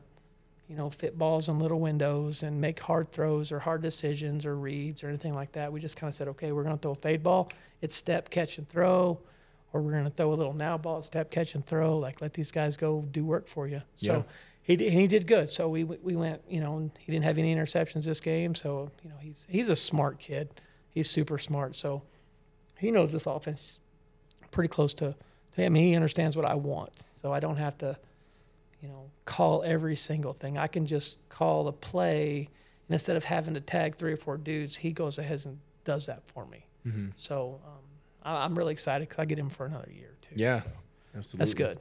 you 0.67 0.75
know 0.75 0.89
fit 0.89 1.17
balls 1.17 1.49
in 1.49 1.59
little 1.59 1.79
windows 1.79 2.43
and 2.43 2.59
make 2.59 2.79
hard 2.79 3.11
throws 3.11 3.51
or 3.51 3.59
hard 3.59 3.81
decisions 3.81 4.45
or 4.45 4.55
reads 4.55 5.03
or 5.03 5.09
anything 5.09 5.35
like 5.35 5.51
that. 5.53 5.71
We 5.71 5.79
just 5.79 5.97
kind 5.97 6.09
of 6.09 6.15
said, 6.15 6.27
okay, 6.29 6.51
we're 6.51 6.63
going 6.63 6.77
to 6.77 6.81
throw 6.81 6.91
a 6.91 6.95
fade 6.95 7.23
ball. 7.23 7.51
It's 7.81 7.95
step, 7.95 8.29
catch, 8.29 8.57
and 8.57 8.67
throw. 8.67 9.19
Or 9.75 9.81
we're 9.81 9.91
going 9.91 10.05
to 10.05 10.09
throw 10.09 10.31
a 10.31 10.35
little 10.35 10.53
now 10.53 10.77
ball, 10.77 11.01
step, 11.01 11.29
catch, 11.29 11.53
and 11.53 11.65
throw. 11.65 11.97
Like 11.97 12.21
let 12.21 12.31
these 12.31 12.49
guys 12.49 12.77
go 12.77 13.01
do 13.11 13.25
work 13.25 13.45
for 13.45 13.67
you. 13.67 13.81
Yeah. 13.97 14.13
So 14.13 14.25
he 14.61 14.77
did, 14.77 14.93
he 14.93 15.05
did 15.05 15.27
good. 15.27 15.51
So 15.51 15.67
we 15.67 15.83
we 15.83 16.15
went, 16.15 16.41
you 16.47 16.61
know, 16.61 16.77
and 16.77 16.91
he 16.97 17.11
didn't 17.11 17.25
have 17.25 17.37
any 17.37 17.53
interceptions 17.53 18.05
this 18.05 18.21
game. 18.21 18.55
So 18.55 18.89
you 19.03 19.09
know 19.09 19.17
he's 19.19 19.45
he's 19.49 19.67
a 19.67 19.75
smart 19.75 20.17
kid. 20.17 20.49
He's 20.89 21.09
super 21.09 21.37
smart. 21.37 21.75
So 21.75 22.03
he 22.79 22.89
knows 22.89 23.11
this 23.11 23.25
offense 23.25 23.81
pretty 24.51 24.69
close 24.69 24.93
to, 24.93 25.13
to 25.55 25.61
him. 25.61 25.75
He 25.75 25.93
understands 25.93 26.37
what 26.37 26.45
I 26.45 26.55
want. 26.55 26.91
So 27.21 27.33
I 27.33 27.41
don't 27.41 27.57
have 27.57 27.77
to, 27.79 27.97
you 28.81 28.87
know, 28.87 29.11
call 29.25 29.61
every 29.65 29.97
single 29.97 30.31
thing. 30.31 30.57
I 30.57 30.67
can 30.67 30.87
just 30.87 31.19
call 31.27 31.67
a 31.67 31.73
play, 31.73 32.47
and 32.87 32.93
instead 32.93 33.17
of 33.17 33.25
having 33.25 33.55
to 33.55 33.59
tag 33.59 33.97
three 33.97 34.13
or 34.13 34.17
four 34.17 34.37
dudes, 34.37 34.77
he 34.77 34.93
goes 34.93 35.19
ahead 35.19 35.45
and 35.45 35.59
does 35.83 36.05
that 36.05 36.23
for 36.27 36.45
me. 36.45 36.65
Mhm. 36.87 37.11
So 37.17 37.59
um, 37.65 37.83
I'm 38.33 38.55
really 38.57 38.71
excited 38.73 39.07
because 39.07 39.19
I 39.21 39.25
get 39.25 39.37
him 39.37 39.49
for 39.49 39.65
another 39.65 39.91
year 39.91 40.15
too. 40.21 40.31
Yeah, 40.35 40.61
So 40.61 40.69
absolutely. 41.17 41.37
that's 41.39 41.53
good. 41.53 41.79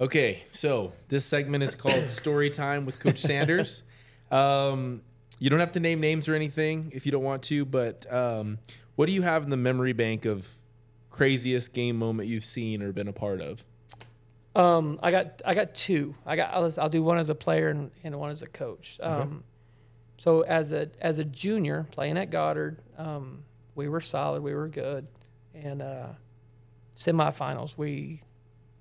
Okay, 0.00 0.42
so 0.50 0.92
this 1.08 1.24
segment 1.24 1.62
is 1.64 1.74
called 1.74 2.04
Story 2.10 2.50
Time 2.50 2.84
with 2.86 3.00
Coach 3.00 3.18
Sanders. 3.18 3.82
Um, 4.30 5.02
you 5.38 5.50
don't 5.50 5.60
have 5.60 5.72
to 5.72 5.80
name 5.80 6.00
names 6.00 6.28
or 6.28 6.34
anything 6.34 6.92
if 6.94 7.06
you 7.06 7.12
don't 7.12 7.24
want 7.24 7.42
to, 7.44 7.64
but 7.64 8.10
um, 8.12 8.58
what 8.94 9.06
do 9.06 9.12
you 9.12 9.22
have 9.22 9.42
in 9.44 9.50
the 9.50 9.56
memory 9.56 9.92
bank 9.92 10.24
of 10.24 10.48
craziest 11.10 11.72
game 11.72 11.96
moment 11.96 12.28
you've 12.28 12.44
seen 12.44 12.82
or 12.82 12.92
been 12.92 13.08
a 13.08 13.12
part 13.12 13.40
of? 13.40 13.64
Um, 14.54 14.98
I 15.02 15.10
got 15.10 15.42
I 15.44 15.54
got 15.54 15.74
two. 15.74 16.14
I 16.24 16.36
got 16.36 16.52
I'll, 16.54 16.72
I'll 16.78 16.88
do 16.88 17.02
one 17.02 17.18
as 17.18 17.28
a 17.28 17.34
player 17.34 17.68
and, 17.68 17.90
and 18.04 18.16
one 18.16 18.30
as 18.30 18.42
a 18.42 18.46
coach. 18.46 18.98
Um, 19.02 19.12
Okay. 19.20 19.28
so 20.18 20.40
as 20.42 20.72
a 20.72 20.88
as 21.00 21.18
a 21.18 21.24
junior 21.24 21.86
playing 21.90 22.16
at 22.16 22.30
Goddard, 22.30 22.80
um, 22.96 23.44
we 23.74 23.88
were 23.88 24.00
solid. 24.00 24.42
We 24.42 24.54
were 24.54 24.68
good, 24.68 25.06
and 25.62 25.82
uh, 25.82 26.06
semifinals 26.96 27.76
we 27.76 28.22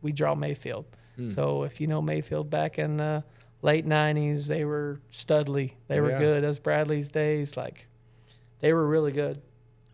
we 0.02 0.12
draw 0.12 0.36
Mayfield. 0.36 0.86
Hmm. 1.16 1.30
So 1.30 1.64
if 1.64 1.82
you 1.82 1.88
know 1.88 2.02
Mayfield 2.02 2.50
back 2.50 2.78
in 2.78 2.98
the 2.98 3.24
late 3.62 3.86
'90s, 3.86 4.48
they 4.48 4.66
were 4.66 5.00
studly. 5.12 5.74
They 5.88 6.00
were 6.02 6.12
yeah. 6.12 6.20
good 6.20 6.44
as 6.44 6.60
Bradley's 6.60 7.10
days. 7.10 7.58
Like 7.58 7.88
they 8.60 8.74
were 8.74 8.86
really 8.86 9.12
good. 9.12 9.42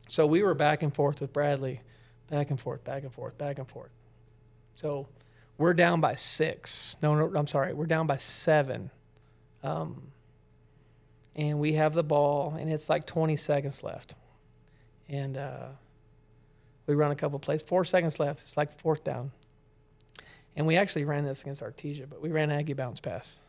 So 0.10 0.26
we 0.26 0.44
were 0.44 0.54
back 0.54 0.84
and 0.84 0.94
forth 0.94 1.22
with 1.22 1.32
Bradley, 1.32 1.82
back 2.30 2.50
and 2.50 2.60
forth, 2.60 2.84
back 2.84 3.04
and 3.04 3.14
forth, 3.14 3.38
back 3.38 3.60
and 3.60 3.68
forth. 3.68 3.92
So 4.76 5.08
we're 5.58 5.74
down 5.74 6.02
by 6.02 6.16
six. 6.16 6.98
No, 7.02 7.16
no, 7.16 7.38
I'm 7.38 7.48
sorry. 7.48 7.74
We're 7.74 7.86
down 7.86 8.08
by 8.08 8.18
seven. 8.18 8.90
Um, 9.64 10.12
and 11.36 11.60
we 11.60 11.74
have 11.74 11.94
the 11.94 12.04
ball, 12.04 12.56
and 12.60 12.70
it's 12.70 12.90
like 12.90 13.06
20 13.06 13.38
seconds 13.38 13.84
left. 13.84 14.16
And 15.08 15.38
uh, 15.38 15.68
we 16.92 16.96
run 16.96 17.12
a 17.12 17.16
couple 17.16 17.40
plays. 17.40 17.62
Four 17.62 17.86
seconds 17.86 18.20
left. 18.20 18.42
It's 18.42 18.58
like 18.58 18.78
fourth 18.80 19.04
down. 19.04 19.32
And 20.58 20.68
we 20.68 20.76
actually 20.76 21.06
ran 21.06 21.24
this 21.24 21.42
against 21.42 21.62
Artesia, 21.64 22.10
but 22.10 22.22
we 22.22 22.30
ran 22.30 22.52
Aggie 22.52 22.74
bounce 22.74 23.00
pass. 23.00 23.40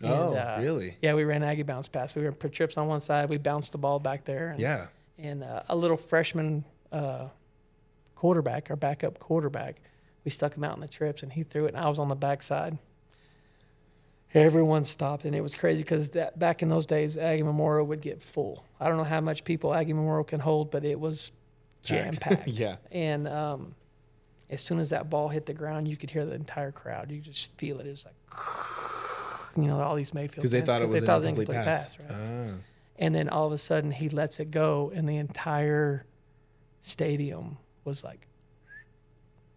And, 0.00 0.10
oh, 0.10 0.34
uh, 0.34 0.58
really? 0.60 0.96
Yeah, 1.02 1.14
we 1.14 1.24
ran 1.24 1.42
Aggie 1.42 1.62
bounce 1.62 1.86
pass. 1.88 2.14
We 2.16 2.22
were 2.22 2.32
put 2.32 2.52
trips 2.52 2.78
on 2.78 2.86
one 2.88 3.00
side. 3.00 3.28
We 3.28 3.36
bounced 3.36 3.72
the 3.72 3.78
ball 3.78 3.98
back 3.98 4.24
there. 4.24 4.48
And, 4.48 4.58
Yeah. 4.58 4.86
and 5.18 5.44
uh, 5.44 5.62
a 5.68 5.76
little 5.76 5.98
freshman 5.98 6.64
uh, 6.90 7.28
quarterback, 8.14 8.70
our 8.70 8.76
backup 8.76 9.18
quarterback, 9.18 9.76
we 10.24 10.30
stuck 10.30 10.56
him 10.56 10.64
out 10.64 10.74
in 10.74 10.80
the 10.80 10.88
trips, 10.88 11.22
and 11.22 11.30
he 11.30 11.42
threw 11.42 11.66
it, 11.66 11.74
and 11.74 11.76
I 11.76 11.86
was 11.90 11.98
on 11.98 12.08
the 12.08 12.14
backside. 12.16 12.78
Everyone 14.32 14.84
stopped, 14.84 15.24
and 15.26 15.36
it 15.36 15.42
was 15.42 15.54
crazy 15.54 15.82
because 15.82 16.10
that 16.10 16.38
back 16.38 16.62
in 16.62 16.68
those 16.68 16.86
days, 16.86 17.16
Aggie 17.16 17.44
Memorial 17.44 17.86
would 17.86 18.00
get 18.00 18.20
full. 18.22 18.64
I 18.80 18.88
don't 18.88 18.96
know 18.96 19.04
how 19.04 19.20
much 19.20 19.44
people 19.44 19.72
Aggie 19.74 19.92
Memorial 19.92 20.24
can 20.24 20.40
hold, 20.40 20.70
but 20.72 20.84
it 20.84 20.98
was 20.98 21.30
jam 21.84 22.14
packed. 22.20 22.48
yeah. 22.48 22.76
And 22.90 23.28
um, 23.28 23.74
as 24.50 24.60
soon 24.60 24.78
as 24.78 24.90
that 24.90 25.10
ball 25.10 25.28
hit 25.28 25.46
the 25.46 25.54
ground, 25.54 25.88
you 25.88 25.96
could 25.96 26.10
hear 26.10 26.24
the 26.24 26.34
entire 26.34 26.72
crowd. 26.72 27.10
You 27.10 27.20
just 27.20 27.56
feel 27.58 27.80
it. 27.80 27.86
It 27.86 27.90
was 27.90 28.06
like, 28.06 29.56
you 29.56 29.68
know, 29.68 29.80
all 29.80 29.94
these 29.94 30.14
Mayfield 30.14 30.36
Because 30.36 30.50
they 30.50 30.60
thought 30.60 30.82
it 30.82 30.88
was 30.88 31.02
they 31.02 31.12
an 31.12 31.24
incomplete 31.24 31.48
pass. 31.48 31.98
right? 32.00 32.10
Ah. 32.12 32.54
And 32.98 33.14
then 33.14 33.28
all 33.28 33.46
of 33.46 33.52
a 33.52 33.58
sudden 33.58 33.90
he 33.90 34.08
lets 34.08 34.38
it 34.40 34.50
go, 34.50 34.92
and 34.94 35.08
the 35.08 35.16
entire 35.16 36.06
stadium 36.82 37.58
was 37.84 38.04
like 38.04 38.26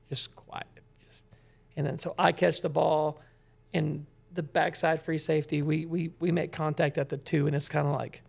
just 0.10 0.36
quiet. 0.36 0.66
Just 1.08 1.26
and 1.76 1.86
then 1.86 1.98
so 1.98 2.16
I 2.18 2.32
catch 2.32 2.62
the 2.62 2.70
ball 2.70 3.22
and 3.74 4.06
the 4.34 4.44
backside 4.44 5.02
free 5.02 5.18
safety, 5.18 5.62
we 5.62 5.86
we 5.86 6.12
we 6.20 6.32
make 6.32 6.52
contact 6.52 6.98
at 6.98 7.10
the 7.10 7.18
two, 7.18 7.48
and 7.48 7.56
it's 7.56 7.68
kind 7.70 7.88
of 7.88 7.94
like 7.94 8.22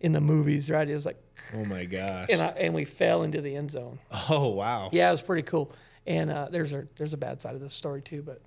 in 0.00 0.12
the 0.12 0.20
movies, 0.20 0.70
right? 0.70 0.88
It 0.88 0.94
was 0.94 1.06
like 1.06 1.16
Oh 1.54 1.64
my 1.64 1.84
gosh. 1.84 2.26
and 2.30 2.40
I, 2.42 2.46
and 2.48 2.74
we 2.74 2.84
fell 2.84 3.22
into 3.22 3.40
the 3.40 3.54
end 3.56 3.70
zone. 3.70 3.98
oh 4.30 4.48
wow. 4.48 4.90
Yeah, 4.92 5.08
it 5.08 5.12
was 5.12 5.22
pretty 5.22 5.42
cool. 5.42 5.72
And 6.06 6.30
uh, 6.30 6.48
there's 6.50 6.72
a 6.72 6.86
there's 6.96 7.12
a 7.14 7.16
bad 7.16 7.40
side 7.40 7.54
of 7.54 7.60
this 7.60 7.74
story 7.74 8.02
too, 8.02 8.22
but 8.22 8.40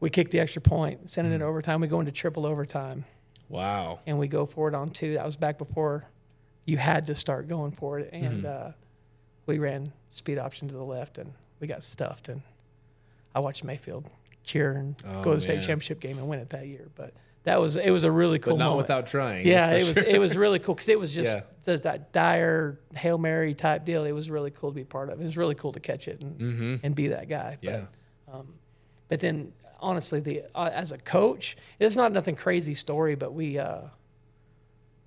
we 0.00 0.10
kicked 0.10 0.30
the 0.30 0.40
extra 0.40 0.60
point, 0.62 1.08
sending 1.10 1.32
it 1.32 1.42
overtime. 1.42 1.80
We 1.80 1.86
go 1.88 2.00
into 2.00 2.12
triple 2.12 2.46
overtime 2.46 3.04
Wow. 3.48 4.00
and 4.06 4.18
we 4.18 4.28
go 4.28 4.44
for 4.46 4.68
it 4.68 4.74
on 4.74 4.90
two. 4.90 5.14
That 5.14 5.24
was 5.24 5.36
back 5.36 5.56
before 5.58 6.04
you 6.64 6.76
had 6.76 7.06
to 7.06 7.14
start 7.14 7.48
going 7.48 7.72
for 7.72 7.98
it, 8.00 8.10
and 8.12 8.44
Mm-hmm. 8.44 8.68
uh, 8.68 8.72
we 9.46 9.58
ran 9.58 9.92
speed 10.10 10.38
option 10.38 10.66
to 10.68 10.74
the 10.74 10.82
left, 10.82 11.18
and 11.18 11.32
we 11.60 11.66
got 11.68 11.82
stuffed. 11.84 12.28
And 12.28 12.42
I 13.34 13.38
watched 13.40 13.62
Mayfield 13.64 14.04
cheer 14.44 14.72
and 14.72 15.00
Oh, 15.06 15.22
go 15.22 15.30
to 15.30 15.36
the 15.36 15.42
state 15.42 15.58
championship 15.60 16.00
game 16.00 16.18
and 16.18 16.28
win 16.28 16.40
it 16.40 16.50
that 16.50 16.66
year. 16.66 16.88
But 16.96 17.14
that 17.46 17.60
was 17.60 17.76
it 17.76 17.90
was 17.90 18.04
a 18.04 18.10
really 18.10 18.38
cool 18.38 18.54
But 18.54 18.58
not 18.58 18.64
moment. 18.70 18.84
without 18.88 19.06
trying. 19.06 19.46
yeah, 19.46 19.70
it 19.70 19.84
was 19.84 19.94
sure. 19.94 20.04
it 20.04 20.18
was 20.18 20.36
really 20.36 20.58
cool 20.58 20.74
because 20.74 20.88
it 20.88 20.98
was 20.98 21.14
just 21.14 21.30
Yeah. 21.38 21.42
just 21.64 21.84
that 21.84 22.12
dire 22.12 22.78
hail 22.94 23.18
mary 23.18 23.54
type 23.54 23.84
deal. 23.84 24.04
It 24.04 24.12
was 24.12 24.28
really 24.28 24.50
cool 24.50 24.70
to 24.70 24.74
be 24.74 24.84
part 24.84 25.10
of. 25.10 25.20
It 25.20 25.24
was 25.24 25.36
really 25.36 25.54
cool 25.54 25.72
to 25.72 25.80
catch 25.80 26.08
it 26.08 26.22
and 26.22 26.38
Mhm. 26.40 26.80
and 26.82 26.94
be 26.94 27.08
that 27.08 27.28
guy. 27.28 27.56
But, 27.62 27.70
Yeah. 28.28 28.42
but 29.08 29.20
then 29.20 29.52
honestly, 29.80 30.20
the 30.20 30.42
uh, 30.54 30.70
as 30.72 30.90
a 30.92 30.98
coach, 30.98 31.56
it's 31.78 31.96
not 31.96 32.12
nothing 32.12 32.34
crazy 32.34 32.74
story, 32.74 33.14
but 33.14 33.32
we 33.32 33.58
uh, 33.58 33.82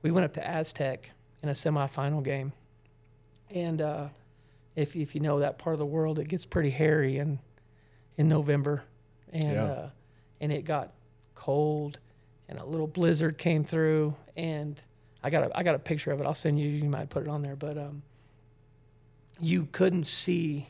we 0.02 0.12
went 0.12 0.26
up 0.26 0.34
to 0.34 0.48
Aztec 0.48 1.12
in 1.44 1.50
a 1.50 1.54
semifinal 1.54 2.24
game, 2.24 2.54
and 3.54 3.82
uh, 3.82 4.08
if 4.76 4.96
if 4.96 5.14
you 5.14 5.20
know 5.22 5.40
that 5.40 5.58
part 5.58 5.74
of 5.74 5.80
the 5.80 5.86
world, 5.86 6.20
it 6.20 6.30
gets 6.30 6.46
pretty 6.46 6.70
hairy 6.70 7.18
in 7.18 7.40
in 8.18 8.30
November, 8.30 8.84
and 9.34 9.44
Yeah. 9.44 9.64
uh, 9.66 9.90
and 10.40 10.54
it 10.54 10.64
got 10.64 10.94
cold, 11.36 12.00
and 12.50 12.60
a 12.60 12.66
little 12.66 12.88
blizzard 12.88 13.38
came 13.38 13.64
through, 13.64 14.14
and 14.36 14.78
I 15.24 15.30
got 15.30 15.44
a 15.44 15.58
I 15.58 15.64
got 15.64 15.76
a 15.76 15.80
picture 15.80 16.12
of 16.12 16.20
it. 16.20 16.26
I'll 16.26 16.34
send 16.34 16.60
you. 16.60 16.68
You 16.68 16.90
might 16.90 17.10
put 17.10 17.24
it 17.24 17.30
on 17.30 17.42
there, 17.42 17.56
but 17.56 17.78
um, 17.78 18.02
you 19.40 19.68
couldn't 19.72 20.06
see, 20.06 20.68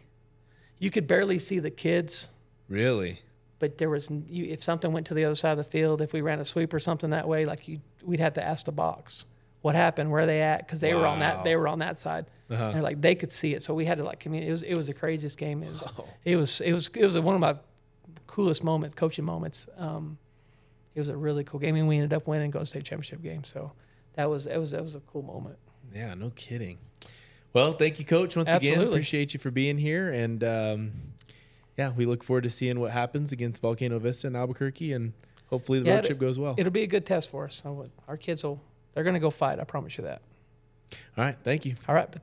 you 0.78 0.92
could 0.92 1.08
barely 1.08 1.40
see 1.40 1.58
the 1.60 1.72
kids 1.72 2.30
Really? 2.68 3.20
but 3.58 3.78
there 3.80 3.90
was 3.90 4.10
you, 4.30 4.46
if 4.46 4.64
something 4.64 4.92
went 4.94 5.08
to 5.08 5.14
the 5.16 5.26
other 5.26 5.36
side 5.36 5.52
of 5.54 5.58
the 5.58 5.64
field, 5.64 6.02
if 6.02 6.14
we 6.14 6.22
ran 6.22 6.40
a 6.40 6.46
sweep 6.46 6.74
or 6.74 6.80
something 6.80 7.10
that 7.10 7.28
way, 7.28 7.46
like 7.46 7.68
you, 7.68 7.82
we'd 8.04 8.20
have 8.20 8.34
to 8.34 8.44
ask 8.44 8.66
the 8.66 8.72
box 8.72 9.26
what 9.62 9.76
happened, 9.76 10.10
where 10.12 10.22
are 10.22 10.26
they 10.26 10.42
at, 10.42 10.60
because 10.66 10.80
they 10.80 10.94
were 10.94 11.06
on 11.06 11.20
that 11.20 11.44
they 11.44 11.56
were 11.56 11.68
on 11.68 11.80
that 11.80 11.98
side. 11.98 12.26
Uh-huh. 12.50 12.72
And 12.74 12.82
like 12.84 13.02
they 13.02 13.14
could 13.16 13.32
see 13.32 13.54
it, 13.54 13.62
so 13.64 13.74
we 13.74 13.86
had 13.86 13.98
to 13.98 14.04
like 14.04 14.20
communicate. 14.20 14.50
It 14.50 14.52
was 14.54 14.62
it 14.64 14.76
was 14.76 14.88
the 14.88 14.94
craziest 14.94 15.38
game. 15.38 15.64
It 15.64 15.70
was 15.70 15.84
Oh. 15.98 16.06
it 16.24 16.36
was 16.36 16.62
it 16.62 16.74
was 16.74 16.88
it 16.96 17.06
was 17.06 17.20
one 17.20 17.36
of 17.36 17.42
my 17.42 17.56
coolest 18.28 18.64
moments, 18.64 18.96
coaching 18.96 19.26
moments. 19.26 19.68
Um, 19.78 20.18
it 21.00 21.02
was 21.02 21.10
a 21.10 21.18
really 21.18 21.44
cool 21.46 21.60
game, 21.62 21.76
and 21.78 21.88
we 21.88 21.96
ended 21.96 22.14
up 22.14 22.28
winning, 22.28 22.52
go 22.52 22.64
state 22.66 22.84
championship 22.84 23.22
game. 23.24 23.46
So 23.46 23.72
that 24.16 24.30
was 24.30 24.48
it 24.48 24.58
was 24.58 24.74
it 24.74 24.84
was 24.84 24.96
a 24.96 25.00
cool 25.00 25.22
moment. 25.22 25.58
Yeah, 25.96 26.14
no 26.14 26.32
kidding. 26.32 26.78
Well, 27.54 27.72
thank 27.74 27.98
you, 28.00 28.06
Coach, 28.06 28.36
once 28.36 28.50
again. 28.50 28.74
Absolutely. 28.74 28.96
Appreciate 28.98 29.34
you 29.34 29.40
for 29.40 29.50
being 29.50 29.78
here, 29.78 30.12
and 30.12 30.44
um, 30.44 30.92
yeah, 31.78 31.92
we 31.92 32.06
look 32.06 32.24
forward 32.24 32.44
to 32.44 32.50
seeing 32.50 32.80
what 32.80 32.92
happens 32.92 33.32
against 33.32 33.62
Volcano 33.62 33.98
Vista 33.98 34.28
and 34.28 34.36
Albuquerque, 34.36 34.92
and 34.92 35.14
hopefully 35.48 35.80
the 35.80 35.88
Yeah, 35.88 35.96
road 35.96 36.04
trip 36.04 36.20
goes 36.20 36.38
well. 36.38 36.56
It'll 36.58 36.72
be 36.72 36.84
a 36.84 36.88
good 36.88 37.06
test 37.06 37.30
for 37.32 37.46
us. 37.46 37.64
Our 38.08 38.18
kids 38.18 38.44
will 38.44 38.62
they're 38.94 39.04
going 39.04 39.14
to 39.16 39.20
go 39.20 39.30
fight. 39.30 39.60
I 39.60 39.64
promise 39.64 39.98
you 39.98 40.04
that. 40.04 40.22
All 41.18 41.24
right, 41.24 41.38
thank 41.44 41.66
you. 41.66 41.76
All 41.88 41.96
right, 41.96 42.12
but 42.12 42.22